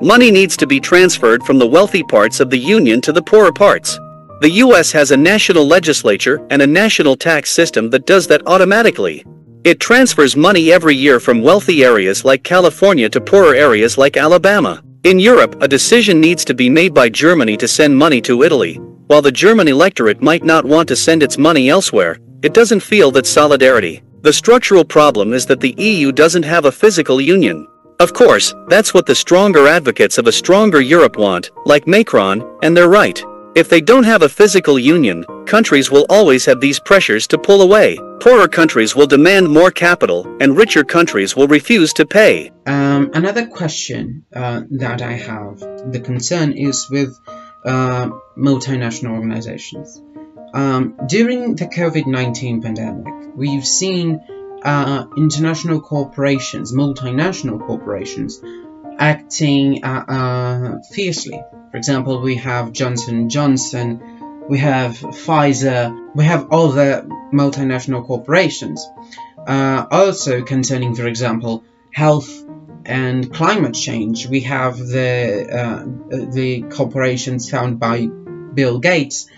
Money 0.00 0.30
needs 0.30 0.56
to 0.58 0.68
be 0.68 0.78
transferred 0.78 1.42
from 1.42 1.58
the 1.58 1.66
wealthy 1.66 2.04
parts 2.04 2.38
of 2.38 2.48
the 2.48 2.56
Union 2.56 3.00
to 3.00 3.10
the 3.10 3.20
poorer 3.20 3.52
parts. 3.52 3.98
The 4.40 4.52
US 4.62 4.92
has 4.92 5.10
a 5.10 5.16
national 5.16 5.66
legislature 5.66 6.46
and 6.50 6.62
a 6.62 6.66
national 6.68 7.16
tax 7.16 7.50
system 7.50 7.90
that 7.90 8.06
does 8.06 8.28
that 8.28 8.46
automatically. 8.46 9.24
It 9.64 9.80
transfers 9.80 10.36
money 10.36 10.70
every 10.70 10.94
year 10.94 11.18
from 11.18 11.42
wealthy 11.42 11.82
areas 11.82 12.24
like 12.24 12.44
California 12.44 13.08
to 13.08 13.20
poorer 13.20 13.56
areas 13.56 13.98
like 13.98 14.16
Alabama. 14.16 14.80
In 15.02 15.18
Europe, 15.18 15.60
a 15.60 15.66
decision 15.66 16.20
needs 16.20 16.44
to 16.44 16.54
be 16.54 16.70
made 16.70 16.94
by 16.94 17.08
Germany 17.08 17.56
to 17.56 17.66
send 17.66 17.98
money 17.98 18.20
to 18.20 18.44
Italy. 18.44 18.76
While 19.08 19.22
the 19.22 19.32
German 19.32 19.66
electorate 19.66 20.22
might 20.22 20.44
not 20.44 20.64
want 20.64 20.86
to 20.86 20.94
send 20.94 21.24
its 21.24 21.36
money 21.36 21.68
elsewhere, 21.68 22.18
it 22.44 22.54
doesn't 22.54 22.78
feel 22.78 23.10
that 23.10 23.26
solidarity. 23.26 24.04
The 24.22 24.34
structural 24.34 24.84
problem 24.84 25.32
is 25.32 25.46
that 25.46 25.60
the 25.60 25.74
EU 25.78 26.12
doesn't 26.12 26.42
have 26.42 26.66
a 26.66 26.72
physical 26.72 27.22
union. 27.22 27.66
Of 28.00 28.12
course, 28.12 28.54
that's 28.68 28.92
what 28.92 29.06
the 29.06 29.14
stronger 29.14 29.66
advocates 29.66 30.18
of 30.18 30.26
a 30.26 30.32
stronger 30.32 30.82
Europe 30.82 31.16
want, 31.16 31.50
like 31.64 31.86
Macron, 31.86 32.44
and 32.62 32.76
they're 32.76 32.90
right. 32.90 33.18
If 33.54 33.70
they 33.70 33.80
don't 33.80 34.04
have 34.04 34.20
a 34.20 34.28
physical 34.28 34.78
union, 34.78 35.24
countries 35.46 35.90
will 35.90 36.04
always 36.10 36.44
have 36.44 36.60
these 36.60 36.78
pressures 36.78 37.26
to 37.28 37.38
pull 37.38 37.62
away. 37.62 37.98
Poorer 38.20 38.46
countries 38.46 38.94
will 38.94 39.06
demand 39.06 39.48
more 39.48 39.70
capital, 39.70 40.26
and 40.38 40.54
richer 40.54 40.84
countries 40.84 41.34
will 41.34 41.48
refuse 41.48 41.94
to 41.94 42.04
pay. 42.04 42.52
Um, 42.66 43.10
another 43.14 43.46
question 43.46 44.26
uh, 44.36 44.60
that 44.72 45.00
I 45.00 45.12
have, 45.12 45.60
the 45.92 46.00
concern 46.04 46.52
is 46.52 46.90
with 46.90 47.18
uh, 47.64 48.10
multinational 48.36 49.12
organizations. 49.12 50.02
Um, 50.52 50.98
during 51.06 51.56
the 51.56 51.66
COVID-19 51.66 52.62
pandemic, 52.62 53.32
we've 53.36 53.66
seen 53.66 54.20
uh, 54.62 55.06
international 55.16 55.80
corporations, 55.80 56.72
multinational 56.72 57.64
corporations, 57.64 58.40
acting 58.98 59.84
uh, 59.84 60.04
uh, 60.08 60.82
fiercely. 60.92 61.42
For 61.70 61.76
example, 61.76 62.20
we 62.20 62.36
have 62.36 62.72
Johnson 62.72 63.28
Johnson, 63.28 64.46
we 64.48 64.58
have 64.58 64.98
Pfizer, 64.98 66.14
we 66.14 66.24
have 66.24 66.52
other 66.52 67.06
multinational 67.32 68.04
corporations. 68.04 68.86
Uh, 69.46 69.86
also 69.90 70.42
concerning, 70.42 70.94
for 70.94 71.06
example, 71.06 71.64
health 71.92 72.44
and 72.84 73.32
climate 73.32 73.74
change, 73.74 74.26
we 74.26 74.40
have 74.40 74.78
the 74.78 75.48
uh, 75.50 75.84
the 76.32 76.62
corporations 76.62 77.48
founded 77.48 77.78
by 77.78 78.06
Bill 78.06 78.78
Gates 78.78 79.28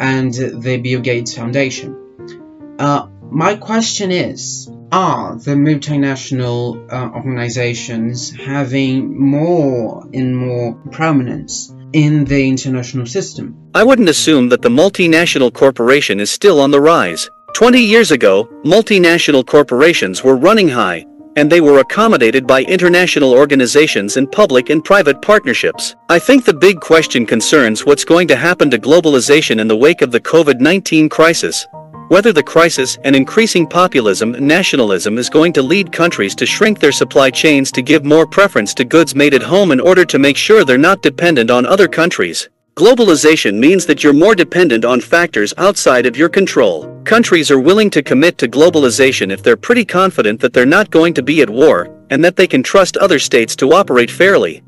and 0.00 0.32
the 0.32 0.78
Bill 0.78 1.00
Gates 1.00 1.34
Foundation. 1.34 2.76
Uh, 2.78 3.06
my 3.30 3.54
question 3.54 4.10
is, 4.10 4.68
are 4.90 5.36
the 5.36 5.52
multinational 5.52 6.90
uh, 6.90 7.10
organizations 7.14 8.30
having 8.30 9.16
more 9.20 10.08
and 10.12 10.36
more 10.36 10.74
prominence 10.90 11.72
in 11.92 12.24
the 12.24 12.48
international 12.48 13.06
system? 13.06 13.70
I 13.74 13.84
wouldn't 13.84 14.08
assume 14.08 14.48
that 14.48 14.62
the 14.62 14.68
multinational 14.68 15.52
corporation 15.52 16.18
is 16.18 16.30
still 16.30 16.60
on 16.60 16.70
the 16.70 16.80
rise. 16.80 17.30
20 17.54 17.80
years 17.80 18.10
ago, 18.10 18.48
multinational 18.64 19.46
corporations 19.46 20.24
were 20.24 20.36
running 20.36 20.68
high, 20.68 21.04
and 21.36 21.50
they 21.50 21.60
were 21.60 21.78
accommodated 21.78 22.46
by 22.46 22.62
international 22.62 23.32
organizations 23.32 24.16
and 24.16 24.30
public 24.30 24.70
and 24.70 24.84
private 24.84 25.20
partnerships. 25.22 25.94
I 26.08 26.18
think 26.18 26.44
the 26.44 26.54
big 26.54 26.80
question 26.80 27.26
concerns 27.26 27.84
what's 27.86 28.04
going 28.04 28.28
to 28.28 28.36
happen 28.36 28.70
to 28.70 28.78
globalization 28.78 29.60
in 29.60 29.68
the 29.68 29.76
wake 29.76 30.02
of 30.02 30.10
the 30.10 30.20
COVID-19 30.20 31.10
crisis. 31.10 31.66
Whether 32.08 32.32
the 32.32 32.42
crisis 32.42 32.98
and 33.04 33.14
increasing 33.14 33.68
populism 33.68 34.34
and 34.34 34.48
nationalism 34.48 35.16
is 35.16 35.30
going 35.30 35.52
to 35.52 35.62
lead 35.62 35.92
countries 35.92 36.34
to 36.34 36.46
shrink 36.46 36.80
their 36.80 36.90
supply 36.90 37.30
chains 37.30 37.70
to 37.70 37.82
give 37.82 38.04
more 38.04 38.26
preference 38.26 38.74
to 38.74 38.84
goods 38.84 39.14
made 39.14 39.32
at 39.32 39.42
home 39.42 39.70
in 39.70 39.78
order 39.78 40.04
to 40.04 40.18
make 40.18 40.36
sure 40.36 40.64
they're 40.64 40.76
not 40.76 41.02
dependent 41.02 41.50
on 41.52 41.64
other 41.66 41.86
countries. 41.86 42.48
Globalization 42.76 43.58
means 43.58 43.84
that 43.86 44.02
you're 44.02 44.12
more 44.12 44.34
dependent 44.34 44.84
on 44.84 45.00
factors 45.00 45.52
outside 45.58 46.06
of 46.06 46.16
your 46.16 46.28
control. 46.28 47.02
Countries 47.04 47.50
are 47.50 47.58
willing 47.58 47.90
to 47.90 48.02
commit 48.02 48.38
to 48.38 48.48
globalization 48.48 49.32
if 49.32 49.42
they're 49.42 49.56
pretty 49.56 49.84
confident 49.84 50.40
that 50.40 50.52
they're 50.52 50.64
not 50.64 50.90
going 50.90 51.12
to 51.14 51.22
be 51.22 51.42
at 51.42 51.50
war, 51.50 51.88
and 52.10 52.24
that 52.24 52.36
they 52.36 52.46
can 52.46 52.62
trust 52.62 52.96
other 52.96 53.18
states 53.18 53.56
to 53.56 53.72
operate 53.72 54.10
fairly. 54.10 54.62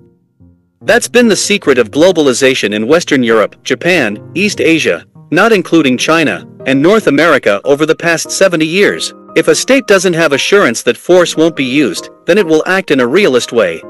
That's 0.83 1.09
been 1.09 1.29
the 1.29 1.37
secret 1.37 1.79
of 1.79 1.93
globalization 1.93 2.75
in 2.75 2.89
Western 2.89 3.23
Europe, 3.23 3.63
Japan, 3.63 4.19
East 4.35 4.61
Asia, 4.61 5.07
not 5.31 5.53
including 5.53 5.97
China, 5.97 6.47
and 6.67 6.83
North 6.83 7.07
America 7.07 7.61
over 7.65 7.87
the 7.87 7.95
past 7.95 8.31
70 8.31 8.67
years. 8.67 9.15
If 9.37 9.49
a 9.49 9.55
state 9.55 9.87
doesn't 9.87 10.13
have 10.13 10.33
assurance 10.33 10.83
that 10.83 10.97
force 10.97 11.37
won't 11.37 11.57
be 11.57 11.65
used, 11.65 12.11
then 12.27 12.37
it 12.37 12.47
will 12.47 12.65
act 12.67 12.91
in 12.91 13.01
a 13.01 13.07
realist 13.07 13.53
way. 13.53 13.81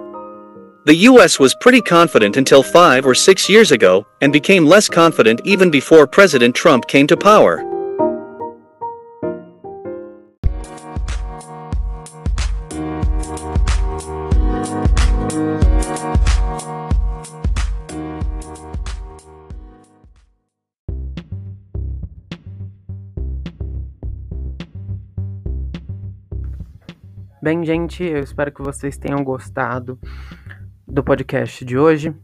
The 0.84 1.06
US 1.06 1.38
was 1.38 1.54
pretty 1.54 1.80
confident 1.80 2.36
until 2.36 2.60
five 2.60 3.06
or 3.06 3.14
six 3.14 3.48
years 3.48 3.70
ago 3.70 4.04
and 4.20 4.32
became 4.32 4.66
less 4.66 4.88
confident 4.88 5.40
even 5.44 5.70
before 5.70 6.08
President 6.08 6.56
Trump 6.56 6.88
came 6.88 7.06
to 7.06 7.16
power. 7.16 7.62
Bem, 27.40 27.64
gente, 27.64 28.02
eu 28.02 28.18
espero 28.20 28.50
que 28.50 28.62
vocês 28.62 28.96
tenham 28.96 29.22
gostado 29.22 29.96
do 30.92 31.02
podcast 31.02 31.64
de 31.64 31.78
hoje. 31.78 32.14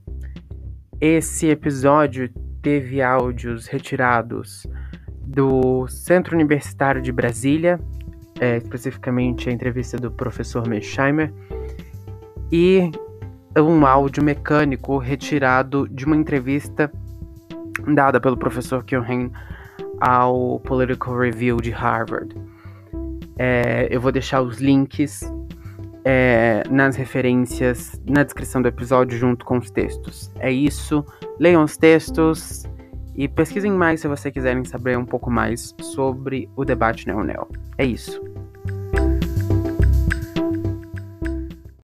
Esse 1.01 1.47
episódio 1.47 2.29
teve 2.61 3.01
áudios 3.01 3.67
retirados 3.67 4.67
do 5.23 5.89
Centro 5.89 6.37
Universitário 6.37 7.01
de 7.01 7.11
Brasília, 7.11 7.81
é, 8.39 8.59
especificamente 8.59 9.49
a 9.49 9.53
entrevista 9.53 9.97
do 9.97 10.11
professor 10.11 10.69
Mesheimer, 10.69 11.33
e 12.53 12.91
um 13.57 13.87
áudio 13.87 14.23
mecânico 14.23 14.99
retirado 14.99 15.89
de 15.89 16.05
uma 16.05 16.17
entrevista 16.17 16.93
dada 17.95 18.21
pelo 18.21 18.37
professor 18.37 18.85
Kilhane 18.85 19.33
ao 19.99 20.61
Political 20.61 21.17
Review 21.17 21.57
de 21.57 21.71
Harvard. 21.71 22.37
É, 23.39 23.89
eu 23.91 23.99
vou 23.99 24.13
deixar 24.13 24.43
os 24.43 24.59
links 24.59 25.23
é, 26.11 26.63
nas 26.71 26.97
referências 26.97 28.01
na 28.09 28.23
descrição 28.23 28.63
do 28.63 28.69
episódio 28.69 29.19
junto 29.19 29.45
com 29.45 29.59
os 29.59 29.71
textos. 29.71 30.33
É 30.39 30.51
isso. 30.51 31.05
Leiam 31.39 31.63
os 31.63 31.77
textos 31.77 32.65
e 33.15 33.29
pesquisem 33.29 33.71
mais 33.73 34.01
se 34.01 34.09
vocês 34.09 34.33
quiserem 34.33 34.65
saber 34.65 34.97
um 34.97 35.05
pouco 35.05 35.31
mais 35.31 35.75
sobre 35.83 36.49
o 36.57 36.65
debate 36.65 37.07
neo-neo. 37.07 37.47
É 37.77 37.85
isso. 37.85 38.23